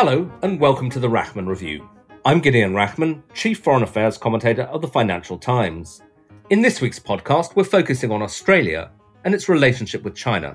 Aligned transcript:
Hello, 0.00 0.30
and 0.42 0.60
welcome 0.60 0.88
to 0.90 1.00
the 1.00 1.08
Rachman 1.08 1.48
Review. 1.48 1.90
I'm 2.24 2.38
Gideon 2.38 2.72
Rachman, 2.72 3.20
Chief 3.34 3.58
Foreign 3.58 3.82
Affairs 3.82 4.16
Commentator 4.16 4.62
of 4.62 4.80
the 4.80 4.86
Financial 4.86 5.36
Times. 5.36 6.02
In 6.50 6.62
this 6.62 6.80
week's 6.80 7.00
podcast, 7.00 7.56
we're 7.56 7.64
focusing 7.64 8.12
on 8.12 8.22
Australia 8.22 8.92
and 9.24 9.34
its 9.34 9.48
relationship 9.48 10.04
with 10.04 10.14
China. 10.14 10.54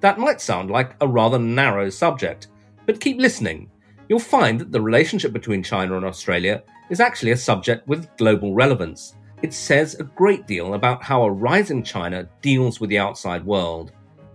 That 0.00 0.18
might 0.18 0.40
sound 0.40 0.72
like 0.72 0.96
a 1.00 1.06
rather 1.06 1.38
narrow 1.38 1.88
subject, 1.90 2.48
but 2.86 3.00
keep 3.00 3.18
listening. 3.18 3.70
You'll 4.08 4.18
find 4.18 4.60
that 4.60 4.72
the 4.72 4.80
relationship 4.80 5.32
between 5.32 5.62
China 5.62 5.96
and 5.96 6.04
Australia 6.04 6.64
is 6.90 6.98
actually 6.98 7.30
a 7.30 7.36
subject 7.36 7.86
with 7.86 8.08
global 8.16 8.52
relevance. 8.52 9.14
It 9.42 9.54
says 9.54 9.94
a 9.94 10.02
great 10.02 10.48
deal 10.48 10.74
about 10.74 11.04
how 11.04 11.22
a 11.22 11.30
rising 11.30 11.84
China 11.84 12.28
deals 12.42 12.80
with 12.80 12.90
the 12.90 12.98
outside 12.98 13.46
world, 13.46 13.92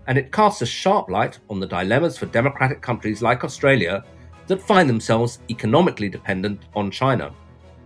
and 0.08 0.18
it 0.18 0.32
casts 0.32 0.62
a 0.62 0.66
sharp 0.66 1.10
light 1.10 1.40
on 1.50 1.60
the 1.60 1.68
dilemmas 1.68 2.18
for 2.18 2.28
democratic 2.28 2.82
countries 2.82 3.22
like 3.22 3.44
Australia 3.44 4.06
that 4.52 4.62
find 4.62 4.90
themselves 4.90 5.40
economically 5.50 6.10
dependent 6.10 6.64
on 6.76 6.92
China. 6.92 7.34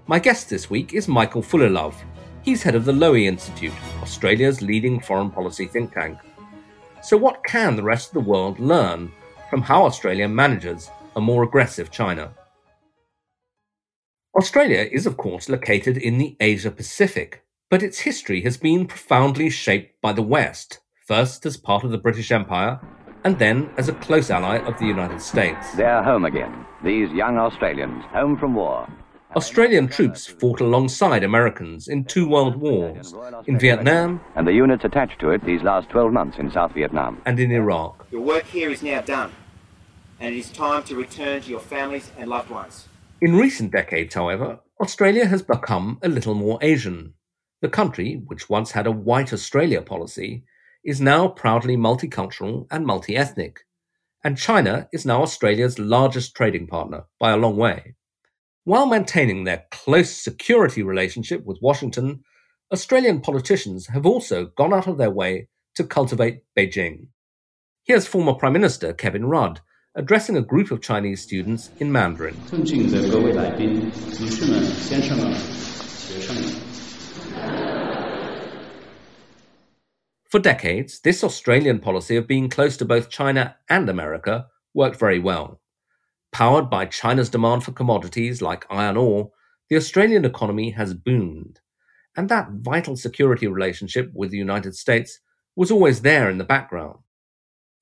My 0.07 0.17
guest 0.17 0.49
this 0.49 0.67
week 0.67 0.95
is 0.95 1.07
Michael 1.07 1.43
Fullilove. 1.43 1.93
He's 2.41 2.63
head 2.63 2.73
of 2.73 2.85
the 2.85 2.91
Lowy 2.91 3.27
Institute, 3.27 3.71
Australia's 4.01 4.63
leading 4.63 4.99
foreign 4.99 5.29
policy 5.29 5.67
think 5.67 5.93
tank. 5.93 6.17
So, 7.03 7.17
what 7.17 7.43
can 7.43 7.75
the 7.75 7.83
rest 7.83 8.07
of 8.07 8.13
the 8.15 8.29
world 8.31 8.59
learn 8.59 9.11
from 9.47 9.61
how 9.61 9.85
Australia 9.85 10.27
manages 10.27 10.89
a 11.15 11.21
more 11.21 11.43
aggressive 11.43 11.91
China? 11.91 12.33
Australia 14.35 14.89
is, 14.91 15.05
of 15.05 15.17
course, 15.17 15.49
located 15.49 15.97
in 15.97 16.17
the 16.17 16.35
Asia 16.39 16.71
Pacific, 16.71 17.45
but 17.69 17.83
its 17.83 17.99
history 17.99 18.41
has 18.41 18.57
been 18.57 18.87
profoundly 18.87 19.51
shaped 19.51 20.01
by 20.01 20.11
the 20.11 20.23
West, 20.23 20.79
first 21.05 21.45
as 21.45 21.57
part 21.57 21.83
of 21.83 21.91
the 21.91 21.99
British 21.99 22.31
Empire 22.31 22.79
and 23.25 23.39
then 23.39 23.69
as 23.77 23.89
a 23.89 23.93
close 23.93 24.29
ally 24.29 24.57
of 24.59 24.77
the 24.77 24.85
United 24.85 25.19
States. 25.19 25.73
They're 25.73 26.03
home 26.03 26.25
again, 26.25 26.65
these 26.83 27.11
young 27.11 27.37
Australians, 27.37 28.05
home 28.05 28.37
from 28.37 28.53
war. 28.53 28.87
Australian 29.35 29.87
troops 29.87 30.27
fought 30.27 30.61
alongside 30.61 31.23
Americans 31.23 31.87
in 31.87 32.05
two 32.05 32.29
world 32.29 32.55
wars, 32.55 33.13
in 33.47 33.59
Vietnam, 33.59 34.21
and 34.35 34.47
the 34.47 34.53
units 34.53 34.85
attached 34.85 35.19
to 35.19 35.31
it 35.31 35.43
these 35.43 35.63
last 35.63 35.89
12 35.89 36.13
months 36.13 36.37
in 36.37 36.51
South 36.51 36.71
Vietnam, 36.73 37.19
and 37.25 37.39
in 37.39 37.51
Iraq. 37.51 38.05
Your 38.11 38.21
work 38.21 38.45
here 38.45 38.69
is 38.69 38.83
now 38.83 39.01
done, 39.01 39.31
and 40.19 40.33
it 40.33 40.37
is 40.37 40.51
time 40.51 40.83
to 40.83 40.95
return 40.95 41.41
to 41.41 41.49
your 41.49 41.59
families 41.59 42.11
and 42.17 42.29
loved 42.29 42.51
ones. 42.51 42.87
In 43.21 43.35
recent 43.35 43.71
decades, 43.71 44.13
however, 44.13 44.59
Australia 44.79 45.25
has 45.25 45.41
become 45.41 45.97
a 46.03 46.07
little 46.07 46.35
more 46.35 46.59
Asian. 46.61 47.15
The 47.61 47.69
country, 47.69 48.21
which 48.27 48.49
once 48.49 48.71
had 48.71 48.85
a 48.85 48.91
white 48.91 49.33
Australia 49.33 49.81
policy, 49.81 50.43
is 50.85 51.01
now 51.01 51.27
proudly 51.27 51.75
multicultural 51.75 52.67
and 52.69 52.85
multi 52.85 53.17
ethnic, 53.17 53.65
and 54.23 54.37
China 54.37 54.87
is 54.93 55.05
now 55.05 55.23
Australia's 55.23 55.79
largest 55.79 56.35
trading 56.35 56.67
partner 56.67 57.03
by 57.19 57.31
a 57.31 57.37
long 57.37 57.57
way. 57.57 57.95
While 58.63 58.85
maintaining 58.85 59.43
their 59.43 59.65
close 59.71 60.15
security 60.15 60.83
relationship 60.83 61.43
with 61.43 61.61
Washington, 61.61 62.23
Australian 62.71 63.21
politicians 63.21 63.87
have 63.87 64.05
also 64.05 64.45
gone 64.57 64.73
out 64.73 64.87
of 64.87 64.97
their 64.97 65.11
way 65.11 65.49
to 65.75 65.83
cultivate 65.83 66.43
Beijing. 66.57 67.07
Here's 67.83 68.07
former 68.07 68.33
Prime 68.33 68.53
Minister 68.53 68.93
Kevin 68.93 69.25
Rudd 69.25 69.61
addressing 69.95 70.35
a 70.35 70.41
group 70.41 70.71
of 70.71 70.81
Chinese 70.81 71.21
students 71.21 71.69
in 71.79 71.91
Mandarin. 71.91 72.35
For 80.35 80.41
decades, 80.41 80.99
this 80.99 81.23
Australian 81.23 81.79
policy 81.79 82.17
of 82.17 82.27
being 82.27 82.49
close 82.49 82.75
to 82.75 82.83
both 82.83 83.09
China 83.09 83.55
and 83.69 83.87
America 83.87 84.47
worked 84.73 84.99
very 84.99 85.17
well. 85.17 85.61
Powered 86.33 86.69
by 86.69 86.87
China's 86.87 87.29
demand 87.29 87.63
for 87.63 87.71
commodities 87.71 88.41
like 88.41 88.65
iron 88.69 88.97
ore, 88.97 89.31
the 89.69 89.77
Australian 89.77 90.25
economy 90.25 90.71
has 90.71 90.93
boomed. 90.93 91.61
And 92.17 92.27
that 92.27 92.49
vital 92.51 92.97
security 92.97 93.47
relationship 93.47 94.11
with 94.13 94.29
the 94.29 94.37
United 94.37 94.75
States 94.75 95.21
was 95.55 95.71
always 95.71 96.01
there 96.01 96.29
in 96.29 96.37
the 96.37 96.43
background. 96.43 96.99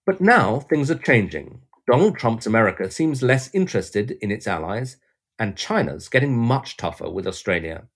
But 0.05 0.21
now 0.21 0.59
things 0.59 0.91
are 0.91 0.95
changing. 0.99 1.59
Donald 1.87 2.19
Trump's 2.19 2.45
America 2.45 2.91
seems 2.91 3.23
less 3.23 3.49
interested 3.55 4.11
in 4.21 4.29
its 4.29 4.45
allies, 4.45 4.97
and 5.39 5.57
China's 5.57 6.07
getting 6.07 6.37
much 6.37 6.77
tougher 6.77 7.09
with 7.09 7.25
Australia. 7.25 7.87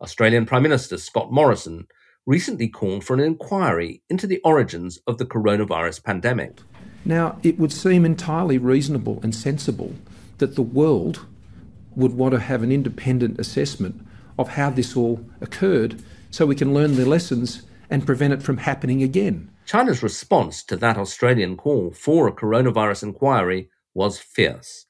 Australian 0.00 0.46
Prime 0.46 0.62
Minister 0.62 0.96
Scott 0.96 1.30
Morrison 1.30 1.86
recently 2.26 2.68
called 2.68 3.04
for 3.04 3.14
an 3.14 3.20
inquiry 3.20 4.02
into 4.08 4.26
the 4.26 4.40
origins 4.44 4.98
of 5.06 5.18
the 5.18 5.26
coronavirus 5.26 6.04
pandemic. 6.04 6.60
Now, 7.04 7.38
it 7.42 7.58
would 7.58 7.72
seem 7.72 8.04
entirely 8.04 8.58
reasonable 8.58 9.18
and 9.22 9.34
sensible 9.34 9.94
that 10.38 10.54
the 10.54 10.62
world 10.62 11.26
would 11.96 12.12
want 12.12 12.32
to 12.32 12.40
have 12.40 12.62
an 12.62 12.72
independent 12.72 13.38
assessment 13.38 14.06
of 14.38 14.50
how 14.50 14.70
this 14.70 14.96
all 14.96 15.24
occurred 15.40 16.02
so 16.30 16.46
we 16.46 16.54
can 16.54 16.72
learn 16.72 16.94
the 16.94 17.04
lessons 17.04 17.62
and 17.90 18.06
prevent 18.06 18.32
it 18.32 18.42
from 18.42 18.58
happening 18.58 19.02
again. 19.02 19.50
China's 19.66 20.02
response 20.02 20.62
to 20.64 20.76
that 20.76 20.96
Australian 20.96 21.56
call 21.56 21.92
for 21.92 22.26
a 22.26 22.32
coronavirus 22.32 23.02
inquiry 23.02 23.68
was 23.94 24.18
fierce. 24.18 24.86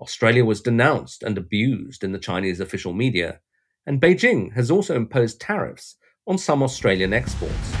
Australia 0.00 0.44
was 0.44 0.60
denounced 0.60 1.22
and 1.22 1.36
abused 1.36 2.02
in 2.02 2.12
the 2.12 2.18
Chinese 2.18 2.58
official 2.58 2.92
media, 2.92 3.40
and 3.86 4.00
Beijing 4.00 4.54
has 4.54 4.70
also 4.70 4.96
imposed 4.96 5.40
tariffs 5.40 5.96
on 6.30 6.38
some 6.38 6.62
Australian 6.62 7.12
exports. 7.12 7.74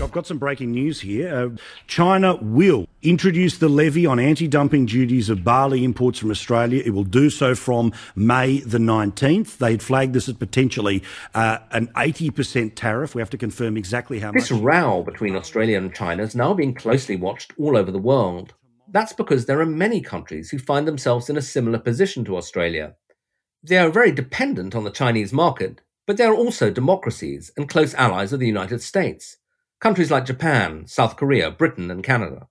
I've 0.00 0.10
got 0.10 0.26
some 0.26 0.38
breaking 0.38 0.72
news 0.72 1.02
here. 1.02 1.32
Uh, 1.32 1.56
China 1.86 2.36
will 2.40 2.88
introduce 3.02 3.58
the 3.58 3.68
levy 3.68 4.04
on 4.04 4.18
anti 4.18 4.48
dumping 4.48 4.86
duties 4.86 5.28
of 5.28 5.44
barley 5.44 5.84
imports 5.84 6.18
from 6.18 6.30
Australia. 6.30 6.82
It 6.84 6.90
will 6.90 7.04
do 7.04 7.30
so 7.30 7.54
from 7.54 7.92
May 8.16 8.60
the 8.60 8.78
19th. 8.78 9.58
They 9.58 9.72
had 9.72 9.82
flagged 9.82 10.14
this 10.14 10.28
as 10.28 10.34
potentially 10.34 11.04
uh, 11.34 11.58
an 11.70 11.88
80% 11.88 12.72
tariff. 12.74 13.14
We 13.14 13.20
have 13.20 13.30
to 13.30 13.38
confirm 13.38 13.76
exactly 13.76 14.18
how 14.18 14.32
this 14.32 14.50
much. 14.50 14.58
This 14.58 14.64
row 14.64 15.02
between 15.02 15.36
Australia 15.36 15.76
and 15.76 15.94
China 15.94 16.22
is 16.22 16.34
now 16.34 16.52
being 16.54 16.74
closely 16.74 17.14
watched 17.14 17.52
all 17.58 17.76
over 17.76 17.92
the 17.92 17.98
world. 17.98 18.54
That's 18.88 19.12
because 19.12 19.44
there 19.44 19.60
are 19.60 19.66
many 19.66 20.00
countries 20.00 20.50
who 20.50 20.58
find 20.58 20.88
themselves 20.88 21.30
in 21.30 21.36
a 21.36 21.42
similar 21.42 21.78
position 21.78 22.24
to 22.24 22.36
Australia. 22.36 22.96
They 23.62 23.78
are 23.78 23.90
very 23.90 24.10
dependent 24.10 24.74
on 24.74 24.84
the 24.84 24.90
Chinese 24.90 25.32
market 25.32 25.80
but 26.06 26.16
they 26.16 26.24
are 26.24 26.34
also 26.34 26.70
democracies 26.70 27.50
and 27.56 27.68
close 27.68 27.94
allies 27.94 28.32
of 28.32 28.40
the 28.40 28.46
United 28.46 28.82
States, 28.82 29.36
countries 29.80 30.10
like 30.10 30.26
Japan, 30.26 30.86
South 30.86 31.16
Korea, 31.16 31.50
Britain, 31.50 31.90
and 31.90 32.02
Canada. 32.04 32.48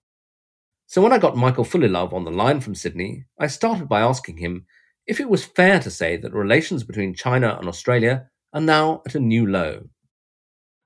So 0.87 1.01
when 1.01 1.13
I 1.13 1.19
got 1.19 1.37
Michael 1.37 1.63
Fullilove 1.63 2.13
on 2.13 2.25
the 2.25 2.31
line 2.31 2.59
from 2.59 2.75
Sydney, 2.75 3.25
I 3.39 3.47
started 3.47 3.87
by 3.87 4.01
asking 4.01 4.37
him 4.37 4.65
if 5.07 5.19
it 5.19 5.29
was 5.29 5.45
fair 5.45 5.79
to 5.79 5.89
say 5.89 6.17
that 6.17 6.33
relations 6.33 6.83
between 6.83 7.13
China 7.13 7.57
and 7.57 7.67
Australia 7.67 8.29
are 8.53 8.61
now 8.61 9.01
at 9.05 9.15
a 9.15 9.19
new 9.19 9.45
low. 9.47 9.83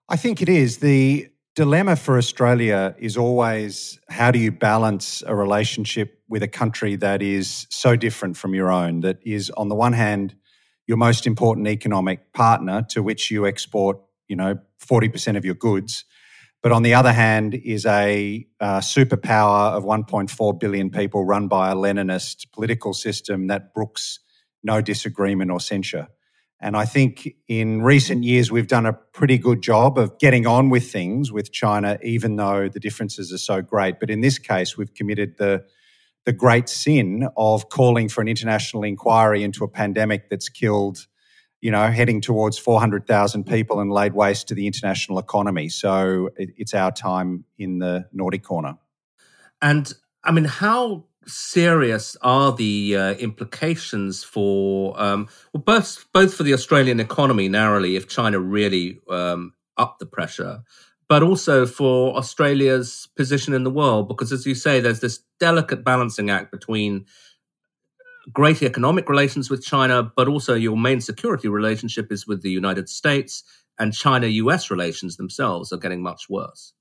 I 0.08 0.18
think 0.18 0.42
it 0.42 0.50
is. 0.50 0.78
The 0.78 1.28
dilemma 1.56 1.96
for 1.96 2.18
Australia 2.18 2.96
is 3.00 3.18
always 3.18 4.00
how 4.10 4.30
do 4.30 4.38
you 4.38 4.52
balance 4.52 5.24
a 5.26 5.36
relationship 5.36 6.20
with 6.30 6.44
a 6.44 6.48
country 6.48 6.96
that 6.98 7.22
is 7.22 7.66
so 7.70 7.96
different 7.96 8.38
from 8.38 8.54
your 8.54 8.72
own, 8.72 9.02
that 9.02 9.18
is, 9.24 9.50
on 9.52 9.70
the 9.70 9.76
one 9.76 9.94
hand, 9.94 10.36
your 10.88 10.98
most 10.98 11.26
important 11.26 11.68
economic 11.68 12.34
partner 12.34 12.86
to 12.90 13.02
which 13.02 13.32
you 13.32 13.46
export, 13.46 13.98
you 14.28 14.36
know, 14.36 14.58
40% 14.80 15.38
of 15.38 15.46
your 15.46 15.56
goods. 15.56 16.06
But 16.62 16.72
on 16.72 16.84
the 16.84 16.96
other 16.96 17.14
hand, 17.14 17.54
is 17.54 17.86
a 17.86 18.48
uh, 18.60 18.80
superpower 18.80 19.74
of 19.74 19.84
1.4 19.84 20.60
billion 20.60 20.90
people 20.90 21.24
run 21.24 21.48
by 21.48 21.72
a 21.72 21.76
Leninist 21.76 22.52
political 22.52 22.94
system 22.94 23.48
that 23.48 23.74
brooks 23.74 24.20
no 24.64 24.82
disagreement 24.82 25.52
or 25.52 25.60
censure. 25.60 26.08
And 26.60 26.76
I 26.76 26.86
think 26.86 27.36
in 27.48 27.84
recent 27.84 28.24
years, 28.24 28.52
we've 28.52 28.68
done 28.68 28.86
a 28.86 28.94
pretty 28.94 29.38
good 29.38 29.62
job 29.62 30.00
of 30.00 30.18
getting 30.18 30.48
on 30.48 30.70
with 30.70 30.92
things 30.92 31.32
with 31.32 31.52
China, 31.52 32.00
even 32.02 32.38
though 32.38 32.70
the 32.70 32.80
differences 32.80 33.32
are 33.32 33.38
so 33.38 33.62
great. 33.62 34.00
But 34.00 34.10
in 34.10 34.22
this 34.22 34.40
case, 34.40 34.76
we've 34.76 34.94
committed 34.94 35.38
the 35.38 35.66
the 36.26 36.34
great 36.34 36.68
sin 36.68 37.28
of 37.38 37.70
calling 37.70 38.10
for 38.10 38.22
an 38.22 38.28
international 38.28 38.84
inquiry 38.84 39.44
into 39.44 39.64
a 39.64 39.68
pandemic 39.68 40.30
that's 40.30 40.50
killed, 40.50 41.06
you 41.62 41.72
know, 41.72 41.90
heading 41.90 42.20
towards 42.20 42.58
400,000 42.58 43.46
people 43.46 43.80
and 43.80 43.92
laid 43.92 44.14
waste 44.14 44.48
to 44.48 44.56
the 44.56 44.68
international 44.68 45.20
economy. 45.20 45.70
So 45.70 46.30
it, 46.36 46.50
it's 46.58 46.74
our 46.74 46.92
time 46.92 47.46
in 47.58 47.80
the 47.80 48.06
naughty 48.12 48.40
corner. 48.40 48.78
And 49.62 49.92
I 50.24 50.32
mean, 50.32 50.46
how 50.46 51.06
serious 51.28 52.16
are 52.22 52.52
the 52.52 52.96
uh, 52.96 53.14
implications 53.14 54.24
for 54.24 55.00
um, 55.02 55.28
well, 55.54 55.64
both 55.64 56.06
both 56.14 56.34
for 56.34 56.44
the 56.44 56.54
Australian 56.54 57.00
economy 57.00 57.50
narrowly 57.50 57.96
if 57.96 58.08
China 58.08 58.40
really 58.40 59.00
um, 59.10 59.54
up 59.78 60.00
the 60.00 60.06
pressure, 60.06 60.64
but 61.08 61.22
also 61.22 61.66
for 61.66 62.16
Australia's 62.16 63.08
position 63.16 63.54
in 63.54 63.64
the 63.64 63.72
world 63.72 64.08
because, 64.08 64.32
as 64.32 64.46
you 64.46 64.56
say, 64.56 64.80
there's 64.80 65.02
this 65.02 65.20
delicate 65.40 65.84
balancing 65.84 66.30
act 66.30 66.52
between 66.52 67.06
great 68.34 68.64
economic 68.64 69.08
relations 69.08 69.50
with 69.50 69.64
China, 69.64 70.12
but 70.16 70.28
also 70.28 70.56
your 70.56 70.78
main 70.78 71.00
security 71.02 71.48
relationship 71.48 72.12
is 72.12 72.26
with 72.26 72.42
the 72.42 72.50
United 72.50 72.90
States, 72.90 73.44
and 73.78 73.94
China 73.94 74.28
US 74.28 74.72
relations 74.72 75.18
themselves 75.18 75.72
are 75.72 75.78
getting 75.78 76.02
much 76.02 76.30
worse. 76.30 76.74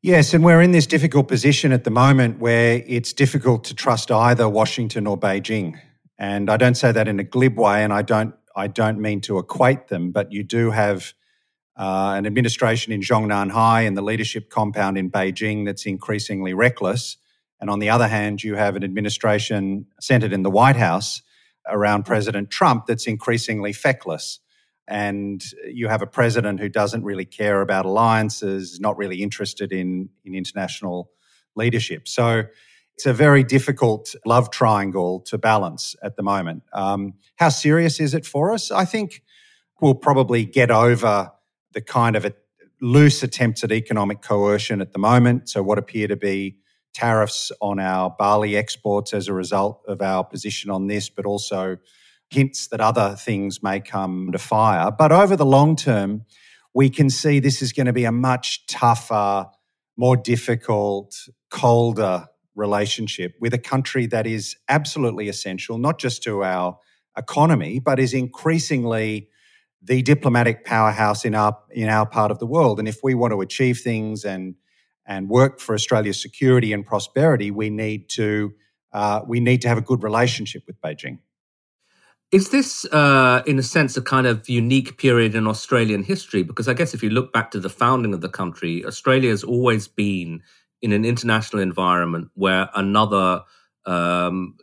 Yes, 0.00 0.34
and 0.34 0.44
we're 0.44 0.60
in 0.60 0.72
this 0.72 0.86
difficult 0.86 1.28
position 1.28 1.70
at 1.70 1.84
the 1.84 1.90
moment 1.90 2.40
where 2.40 2.82
it's 2.88 3.12
difficult 3.12 3.62
to 3.64 3.74
trust 3.74 4.10
either 4.10 4.48
Washington 4.48 5.06
or 5.06 5.16
Beijing. 5.16 5.78
And 6.18 6.50
I 6.50 6.56
don't 6.56 6.74
say 6.74 6.90
that 6.90 7.06
in 7.06 7.20
a 7.20 7.24
glib 7.24 7.56
way, 7.56 7.84
and 7.84 7.92
I 7.92 8.02
don't 8.02 8.34
I 8.56 8.66
don't 8.66 9.00
mean 9.00 9.20
to 9.22 9.38
equate 9.38 9.88
them, 9.88 10.10
but 10.10 10.32
you 10.32 10.42
do 10.42 10.70
have 10.72 11.14
uh, 11.76 12.14
an 12.16 12.26
administration 12.26 12.92
in 12.92 13.00
Zhongnanhai 13.00 13.86
and 13.86 13.96
the 13.96 14.02
leadership 14.02 14.50
compound 14.50 14.98
in 14.98 15.10
Beijing 15.10 15.64
that's 15.64 15.86
increasingly 15.86 16.54
reckless. 16.54 17.16
And 17.60 17.70
on 17.70 17.78
the 17.78 17.90
other 17.90 18.08
hand, 18.08 18.42
you 18.42 18.56
have 18.56 18.76
an 18.76 18.84
administration 18.84 19.86
centered 20.00 20.32
in 20.32 20.42
the 20.42 20.50
White 20.50 20.76
House 20.76 21.22
around 21.68 22.04
President 22.04 22.50
Trump 22.50 22.86
that's 22.86 23.06
increasingly 23.06 23.72
feckless 23.72 24.40
and 24.88 25.42
you 25.66 25.88
have 25.88 26.02
a 26.02 26.06
president 26.06 26.60
who 26.60 26.68
doesn't 26.68 27.04
really 27.04 27.24
care 27.24 27.60
about 27.60 27.86
alliances, 27.86 28.80
not 28.80 28.96
really 28.98 29.22
interested 29.22 29.72
in, 29.72 30.08
in 30.24 30.34
international 30.34 31.10
leadership. 31.54 32.08
So 32.08 32.44
it's 32.94 33.06
a 33.06 33.12
very 33.12 33.44
difficult 33.44 34.14
love 34.26 34.50
triangle 34.50 35.20
to 35.20 35.38
balance 35.38 35.94
at 36.02 36.16
the 36.16 36.22
moment. 36.22 36.64
Um, 36.72 37.14
how 37.36 37.48
serious 37.48 38.00
is 38.00 38.12
it 38.14 38.26
for 38.26 38.52
us? 38.52 38.70
I 38.70 38.84
think 38.84 39.22
we'll 39.80 39.94
probably 39.94 40.44
get 40.44 40.70
over 40.70 41.32
the 41.72 41.80
kind 41.80 42.16
of 42.16 42.32
loose 42.80 43.22
attempts 43.22 43.62
at 43.64 43.72
economic 43.72 44.22
coercion 44.22 44.80
at 44.80 44.92
the 44.92 44.98
moment. 44.98 45.48
So, 45.48 45.62
what 45.62 45.78
appear 45.78 46.08
to 46.08 46.16
be 46.16 46.56
tariffs 46.94 47.50
on 47.60 47.80
our 47.80 48.10
barley 48.10 48.56
exports 48.56 49.14
as 49.14 49.28
a 49.28 49.32
result 49.32 49.82
of 49.88 50.02
our 50.02 50.24
position 50.24 50.70
on 50.70 50.86
this, 50.88 51.08
but 51.08 51.24
also 51.24 51.78
hints 52.30 52.68
that 52.68 52.80
other 52.80 53.14
things 53.16 53.62
may 53.62 53.80
come 53.80 54.30
to 54.32 54.38
fire. 54.38 54.90
But 54.90 55.12
over 55.12 55.36
the 55.36 55.46
long 55.46 55.76
term, 55.76 56.24
we 56.74 56.88
can 56.90 57.10
see 57.10 57.38
this 57.38 57.62
is 57.62 57.72
going 57.72 57.86
to 57.86 57.92
be 57.92 58.04
a 58.04 58.12
much 58.12 58.66
tougher, 58.66 59.46
more 59.96 60.16
difficult, 60.16 61.14
colder 61.50 62.26
relationship 62.54 63.34
with 63.40 63.54
a 63.54 63.58
country 63.58 64.06
that 64.06 64.26
is 64.26 64.56
absolutely 64.68 65.28
essential, 65.28 65.78
not 65.78 65.98
just 65.98 66.22
to 66.22 66.42
our 66.42 66.78
economy, 67.16 67.78
but 67.78 67.98
is 67.98 68.14
increasingly 68.14 69.28
the 69.84 70.02
diplomatic 70.02 70.64
powerhouse 70.64 71.24
in 71.24 71.34
our 71.34 71.56
in 71.70 71.88
our 71.88 72.06
part 72.06 72.30
of 72.30 72.38
the 72.38 72.46
world. 72.46 72.78
And 72.78 72.88
if 72.88 72.98
we 73.02 73.14
want 73.14 73.32
to 73.32 73.40
achieve 73.40 73.80
things 73.80 74.24
and 74.24 74.54
and 75.04 75.28
work 75.28 75.60
for 75.60 75.74
Australia's 75.74 76.20
security 76.20 76.72
and 76.72 76.86
prosperity, 76.86 77.50
we 77.50 77.70
need 77.70 78.08
to 78.10 78.52
uh, 78.92 79.20
we 79.26 79.40
need 79.40 79.62
to 79.62 79.68
have 79.68 79.78
a 79.78 79.82
good 79.82 80.02
relationship 80.02 80.62
with 80.66 80.80
Beijing. 80.80 81.18
Is 82.30 82.48
this, 82.48 82.86
uh, 82.86 83.42
in 83.46 83.58
a 83.58 83.62
sense, 83.62 83.94
a 83.98 84.02
kind 84.02 84.26
of 84.26 84.48
unique 84.48 84.96
period 84.96 85.34
in 85.34 85.46
Australian 85.46 86.02
history? 86.02 86.42
Because 86.42 86.66
I 86.66 86.72
guess 86.72 86.94
if 86.94 87.02
you 87.02 87.10
look 87.10 87.30
back 87.30 87.50
to 87.50 87.60
the 87.60 87.68
founding 87.68 88.14
of 88.14 88.22
the 88.22 88.28
country, 88.28 88.86
Australia 88.86 89.28
has 89.28 89.44
always 89.44 89.86
been 89.86 90.42
in 90.80 90.92
an 90.92 91.04
international 91.04 91.60
environment 91.60 92.28
where 92.32 92.70
another 92.74 93.42
um, 93.84 94.56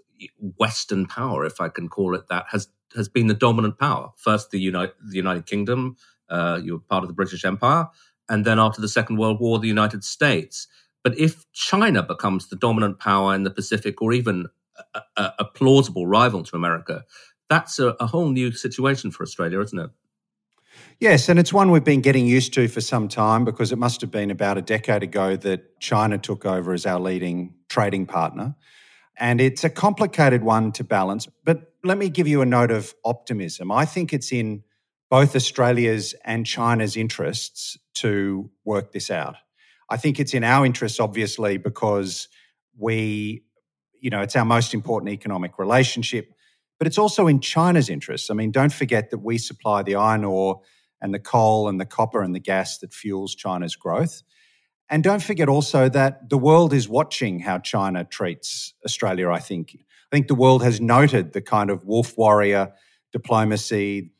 Western 0.58 1.06
power, 1.06 1.46
if 1.46 1.62
I 1.62 1.70
can 1.70 1.90
call 1.90 2.16
it 2.16 2.28
that, 2.30 2.46
has 2.50 2.70
has 2.96 3.08
been 3.08 3.28
the 3.28 3.34
dominant 3.34 3.78
power. 3.78 4.12
First, 4.18 4.52
the 4.52 4.60
United 4.60 4.94
the 5.06 5.16
United 5.16 5.46
Kingdom, 5.46 5.98
uh, 6.30 6.60
you 6.64 6.74
were 6.74 6.80
part 6.80 7.04
of 7.04 7.10
the 7.10 7.14
British 7.14 7.46
Empire, 7.46 7.88
and 8.28 8.46
then 8.46 8.60
after 8.60 8.82
the 8.82 8.88
Second 8.88 9.18
World 9.18 9.40
War, 9.40 9.60
the 9.60 9.68
United 9.68 10.04
States. 10.04 10.68
But 11.04 11.18
if 11.18 11.50
China 11.54 12.04
becomes 12.04 12.50
the 12.50 12.56
dominant 12.56 13.00
power 13.00 13.34
in 13.34 13.44
the 13.44 13.52
Pacific, 13.52 14.02
or 14.02 14.12
even 14.12 14.48
a, 15.18 15.32
a, 15.40 15.46
plausible 15.46 16.06
rival 16.08 16.44
to 16.44 16.56
America, 16.56 17.06
that's 17.50 17.80
a, 17.80 17.96
a 18.00 18.06
whole 18.06 18.30
new 18.30 18.52
situation 18.52 19.12
for 19.12 19.24
Australia, 19.24 19.62
isn't 19.62 19.80
it? 19.80 19.90
Yes, 21.00 21.30
and 21.30 21.40
it's 21.40 21.54
one 21.54 21.72
we've 21.72 21.84
been 21.84 22.02
getting 22.02 22.26
used 22.26 22.54
to 22.54 22.68
for 22.68 22.82
some 22.82 23.08
time 23.08 23.46
because 23.46 23.72
it 23.72 23.78
must 23.78 24.02
have 24.02 24.12
been 24.12 24.32
about 24.32 24.58
a 24.58 24.62
decade 24.62 25.04
ago 25.04 25.36
that 25.38 25.80
China 25.80 26.18
took 26.18 26.46
over 26.46 26.74
as 26.74 26.86
our 26.86 27.00
leading 27.00 27.54
trading 27.70 28.06
partner. 28.06 28.56
And 29.18 29.42
it's 29.42 29.64
a 29.64 29.70
complicated 29.70 30.44
one 30.44 30.72
to 30.74 30.84
balance. 30.84 31.28
But 31.44 31.69
let 31.84 31.98
me 31.98 32.10
give 32.10 32.28
you 32.28 32.42
a 32.42 32.46
note 32.46 32.72
of 32.72 32.94
optimism. 33.06 33.72
I 33.72 33.86
think 33.86 34.14
it's 34.14 34.32
in 34.32 34.64
both 35.10 35.36
Australia's 35.36 36.14
and 36.24 36.46
China's 36.46 36.96
interests 36.96 37.78
to 37.96 38.50
work 38.64 38.92
this 38.92 39.10
out. 39.10 39.36
I 39.90 39.98
think 39.98 40.20
it's 40.20 40.34
in 40.34 40.44
our 40.44 40.66
interests, 40.66 41.00
obviously, 41.00 41.58
because 41.58 42.28
we, 42.78 43.44
you 44.00 44.10
know, 44.10 44.22
it's 44.22 44.36
our 44.36 44.46
most 44.46 44.74
important 44.74 45.12
economic 45.12 45.58
relationship 45.58 46.34
but 46.80 46.88
it's 46.88 46.98
also 46.98 47.28
in 47.28 47.42
China's 47.42 47.90
interests. 47.90 48.32
I 48.32 48.34
mean, 48.34 48.52
don't 48.52 48.74
forget 48.74 49.12
that 49.12 49.20
we 49.20 49.38
supply 49.38 49.84
the 49.84 49.96
iron 49.96 50.24
ore 50.24 50.62
and 51.02 51.14
the 51.14 51.20
coal 51.20 51.68
and 51.68 51.80
the 51.80 51.86
copper 51.86 52.24
and 52.24 52.34
the 52.34 52.40
gas 52.40 52.80
that 52.80 52.94
fuels 52.94 53.36
China's 53.36 53.76
growth. 53.76 54.24
And 54.90 55.04
don't 55.04 55.22
forget 55.22 55.50
also 55.50 55.88
that 55.90 56.30
the 56.30 56.38
world 56.38 56.74
is 56.74 56.90
watching 56.90 57.40
how 57.42 57.60
China 57.60 58.06
treats 58.06 58.74
Australia, 58.84 59.30
I 59.30 59.40
think. 59.40 59.78
I 60.12 60.16
think 60.16 60.28
the 60.28 60.36
world 60.36 60.64
has 60.64 60.82
noted 60.82 61.34
the 61.34 61.42
kind 61.42 61.70
of 61.70 61.86
wolf 61.86 62.18
warrior 62.18 62.74
diplomacy, 63.12 64.12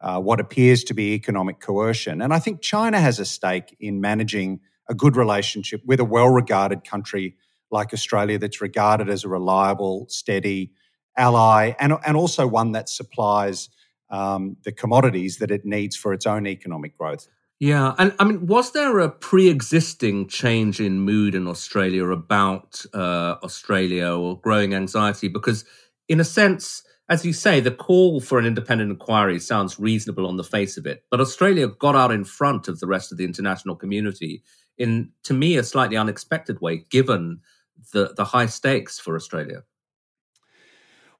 uh, 0.00 0.20
what 0.20 0.40
appears 0.40 0.84
to 0.84 0.94
be 0.94 1.14
economic 1.14 1.60
coercion. 1.60 2.22
And 2.22 2.32
I 2.32 2.38
think 2.38 2.60
China 2.60 3.00
has 3.00 3.18
a 3.18 3.24
stake 3.24 3.76
in 3.80 4.00
managing 4.00 4.60
a 4.88 4.94
good 4.94 5.16
relationship 5.16 5.80
with 5.84 6.00
a 6.00 6.04
well 6.04 6.28
regarded 6.28 6.84
country 6.84 7.36
like 7.70 7.92
Australia 7.92 8.38
that's 8.38 8.60
regarded 8.60 9.08
as 9.08 9.24
a 9.24 9.28
reliable, 9.28 10.06
steady, 10.08 10.72
ally 11.16 11.74
and, 11.78 11.94
and 12.06 12.16
also 12.16 12.46
one 12.46 12.72
that 12.72 12.88
supplies 12.88 13.68
um, 14.10 14.56
the 14.64 14.72
commodities 14.72 15.38
that 15.38 15.50
it 15.50 15.64
needs 15.64 15.96
for 15.96 16.12
its 16.12 16.26
own 16.26 16.46
economic 16.46 16.96
growth. 16.96 17.28
Yeah, 17.62 17.94
and 17.96 18.12
I 18.18 18.24
mean, 18.24 18.48
was 18.48 18.72
there 18.72 18.98
a 18.98 19.08
pre-existing 19.08 20.26
change 20.26 20.80
in 20.80 20.98
mood 20.98 21.36
in 21.36 21.46
Australia 21.46 22.08
about 22.08 22.84
uh, 22.92 23.36
Australia 23.44 24.10
or 24.16 24.40
growing 24.40 24.74
anxiety? 24.74 25.28
Because, 25.28 25.64
in 26.08 26.18
a 26.18 26.24
sense, 26.24 26.82
as 27.08 27.24
you 27.24 27.32
say, 27.32 27.60
the 27.60 27.70
call 27.70 28.20
for 28.20 28.40
an 28.40 28.46
independent 28.46 28.90
inquiry 28.90 29.38
sounds 29.38 29.78
reasonable 29.78 30.26
on 30.26 30.38
the 30.38 30.42
face 30.42 30.76
of 30.76 30.86
it, 30.86 31.04
but 31.08 31.20
Australia 31.20 31.68
got 31.68 31.94
out 31.94 32.10
in 32.10 32.24
front 32.24 32.66
of 32.66 32.80
the 32.80 32.88
rest 32.88 33.12
of 33.12 33.18
the 33.18 33.24
international 33.24 33.76
community 33.76 34.42
in, 34.76 35.12
to 35.22 35.32
me, 35.32 35.56
a 35.56 35.62
slightly 35.62 35.96
unexpected 35.96 36.60
way, 36.60 36.84
given 36.90 37.42
the 37.92 38.12
the 38.16 38.24
high 38.24 38.46
stakes 38.46 38.98
for 38.98 39.14
Australia. 39.14 39.62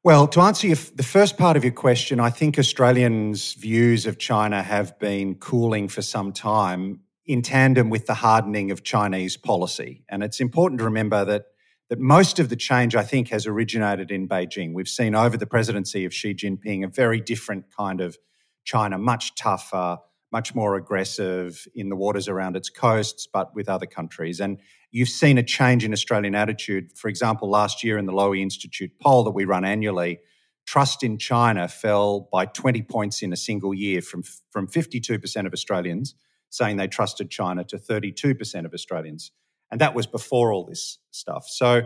Well, 0.05 0.27
to 0.29 0.41
answer 0.41 0.67
your, 0.67 0.77
the 0.97 1.05
first 1.05 1.39
part 1.39 1.57
of 1.57 1.63
your 1.63 1.73
question, 1.73 2.19
I 2.19 2.31
think 2.31 2.59
Australians' 2.59 3.53
views 3.53 4.05
of 4.05 4.19
China 4.19 4.61
have 4.61 4.99
been 4.99 5.37
cooling 5.37 5.87
for 5.87 6.03
some 6.03 6.33
time 6.33 7.03
in 7.25 7.41
tandem 7.41 7.89
with 7.89 8.07
the 8.07 8.15
hardening 8.15 8.73
of 8.73 8.83
Chinese 8.83 9.37
policy. 9.37 10.03
And 10.09 10.25
it's 10.25 10.41
important 10.41 10.81
to 10.81 10.85
remember 10.87 11.25
that, 11.27 11.45
that 11.89 12.01
most 12.01 12.41
of 12.41 12.49
the 12.49 12.57
change, 12.57 12.97
I 12.97 13.05
think, 13.05 13.29
has 13.29 13.47
originated 13.47 14.11
in 14.11 14.27
Beijing. 14.27 14.75
We've 14.75 14.89
seen 14.89 15.15
over 15.15 15.37
the 15.37 15.47
presidency 15.47 16.05
of 16.05 16.13
Xi 16.13 16.35
Jinping 16.35 16.85
a 16.85 16.89
very 16.89 17.21
different 17.21 17.67
kind 17.73 18.01
of 18.01 18.19
China, 18.65 18.99
much 18.99 19.37
tougher, 19.37 19.99
much 20.33 20.55
more 20.55 20.77
aggressive 20.77 21.67
in 21.75 21.91
the 21.91 21.97
waters 21.97 22.27
around 22.27 22.57
its 22.57 22.71
coasts, 22.71 23.29
but 23.31 23.55
with 23.55 23.69
other 23.69 23.87
countries. 23.87 24.41
And 24.41 24.59
you've 24.91 25.09
seen 25.09 25.39
a 25.39 25.43
change 25.43 25.85
in 25.85 25.93
Australian 25.93 26.35
attitude. 26.35 26.93
For 26.97 27.09
example, 27.09 27.51
last 27.51 27.85
year 27.85 27.99
in 27.99 28.07
the 28.07 28.13
Lowy 28.13 28.41
Institute 28.41 28.93
poll 29.01 29.25
that 29.25 29.33
we 29.33 29.45
run 29.45 29.65
annually, 29.65 30.21
trust 30.67 31.03
in 31.03 31.19
China 31.19 31.69
fell 31.69 32.29
by 32.33 32.47
20 32.47 32.83
points 32.83 33.23
in 33.23 33.33
a 33.33 33.37
single 33.37 33.75
year 33.75 34.01
from, 34.01 34.23
from 34.51 34.67
52% 34.67 35.47
of 35.47 35.53
Australians 35.53 36.15
saying 36.49 36.77
they 36.77 36.87
trusted 36.87 37.31
China 37.31 37.65
to 37.65 37.77
32% 37.77 38.65
of 38.65 38.75
Australians. 38.75 39.33
And 39.71 39.81
that 39.81 39.95
was 39.95 40.07
before 40.07 40.53
all 40.53 40.67
this 40.67 40.99
stuff. 41.11 41.47
So 41.49 41.83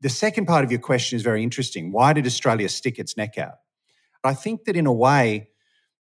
the 0.00 0.08
second 0.08 0.46
part 0.46 0.64
of 0.64 0.70
your 0.70 0.80
question 0.80 1.16
is 1.16 1.22
very 1.22 1.42
interesting. 1.42 1.90
Why 1.90 2.12
did 2.12 2.26
Australia 2.26 2.68
stick 2.68 2.98
its 2.98 3.16
neck 3.16 3.38
out? 3.38 3.54
I 4.22 4.34
think 4.34 4.64
that 4.64 4.76
in 4.76 4.86
a 4.86 4.92
way, 4.92 5.50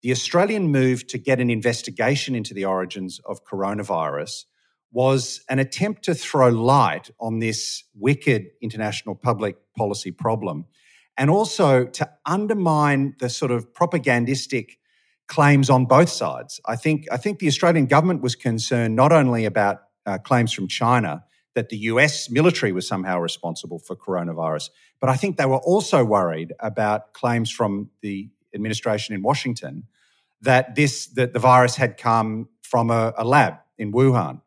the 0.02 0.12
Australian 0.12 0.68
move 0.68 1.06
to 1.08 1.18
get 1.18 1.40
an 1.40 1.50
investigation 1.50 2.34
into 2.34 2.54
the 2.54 2.64
origins 2.64 3.20
of 3.26 3.44
coronavirus 3.44 4.44
was 4.92 5.40
an 5.48 5.58
attempt 5.58 6.04
to 6.04 6.14
throw 6.14 6.48
light 6.48 7.10
on 7.20 7.38
this 7.38 7.84
wicked 7.94 8.46
international 8.60 9.14
public 9.14 9.56
policy 9.76 10.10
problem 10.10 10.64
and 11.16 11.30
also 11.30 11.84
to 11.84 12.10
undermine 12.26 13.14
the 13.20 13.28
sort 13.28 13.50
of 13.50 13.72
propagandistic 13.74 14.78
claims 15.28 15.70
on 15.70 15.84
both 15.84 16.08
sides. 16.08 16.60
I 16.66 16.76
think, 16.76 17.06
I 17.12 17.16
think 17.16 17.38
the 17.38 17.46
Australian 17.46 17.86
government 17.86 18.22
was 18.22 18.34
concerned 18.34 18.96
not 18.96 19.12
only 19.12 19.44
about 19.44 19.82
uh, 20.06 20.18
claims 20.18 20.52
from 20.52 20.66
China 20.66 21.22
that 21.54 21.68
the 21.68 21.76
US 21.76 22.30
military 22.30 22.72
was 22.72 22.88
somehow 22.88 23.18
responsible 23.20 23.78
for 23.78 23.94
coronavirus. 23.94 24.70
But 25.00 25.10
I 25.10 25.16
think 25.16 25.36
they 25.36 25.46
were 25.46 25.58
also 25.58 26.04
worried 26.04 26.52
about 26.58 27.12
claims 27.12 27.50
from 27.50 27.90
the 28.02 28.30
administration 28.54 29.14
in 29.14 29.22
Washington 29.22 29.84
that 30.42 30.74
this 30.74 31.06
that 31.14 31.32
the 31.32 31.38
virus 31.38 31.76
had 31.76 31.96
come 31.96 32.48
from 32.62 32.90
a, 32.90 33.12
a 33.16 33.24
lab 33.24 33.54
in 33.78 33.92
Wuhan. 33.92 34.40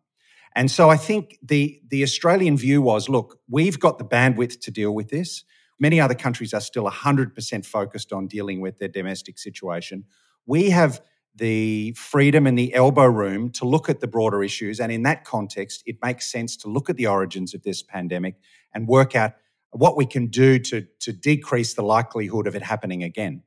And 0.55 0.69
so 0.69 0.89
I 0.89 0.97
think 0.97 1.37
the 1.41 1.81
the 1.87 2.03
Australian 2.03 2.57
view 2.57 2.81
was, 2.81 3.09
look, 3.09 3.39
we've 3.49 3.79
got 3.79 3.97
the 3.97 4.05
bandwidth 4.05 4.59
to 4.61 4.71
deal 4.71 4.93
with 4.93 5.09
this. 5.09 5.43
Many 5.79 5.99
other 5.99 6.15
countries 6.15 6.53
are 6.53 6.61
still 6.61 6.89
100% 6.89 7.65
focused 7.65 8.13
on 8.13 8.27
dealing 8.27 8.61
with 8.61 8.77
their 8.77 8.87
domestic 8.87 9.37
situation. 9.37 10.05
We 10.45 10.69
have 10.69 11.01
the 11.35 11.93
freedom 11.93 12.45
and 12.45 12.57
the 12.57 12.73
elbow 12.73 13.05
room 13.05 13.49
to 13.51 13.65
look 13.65 13.89
at 13.89 13.99
the 13.99 14.07
broader 14.07 14.43
issues. 14.43 14.79
And 14.79 14.91
in 14.91 15.03
that 15.03 15.25
context, 15.25 15.83
it 15.85 15.97
makes 16.03 16.31
sense 16.31 16.55
to 16.57 16.69
look 16.69 16.89
at 16.89 16.95
the 16.95 17.07
origins 17.07 17.53
of 17.53 17.63
this 17.63 17.81
pandemic 17.81 18.35
and 18.73 18.87
work 18.87 19.15
out 19.15 19.33
what 19.71 19.97
we 19.97 20.05
can 20.05 20.27
do 20.27 20.59
to, 20.59 20.85
to 20.99 21.11
decrease 21.11 21.73
the 21.73 21.81
likelihood 21.81 22.45
of 22.45 22.55
it 22.55 22.61
happening 22.61 23.01
again. 23.03 23.41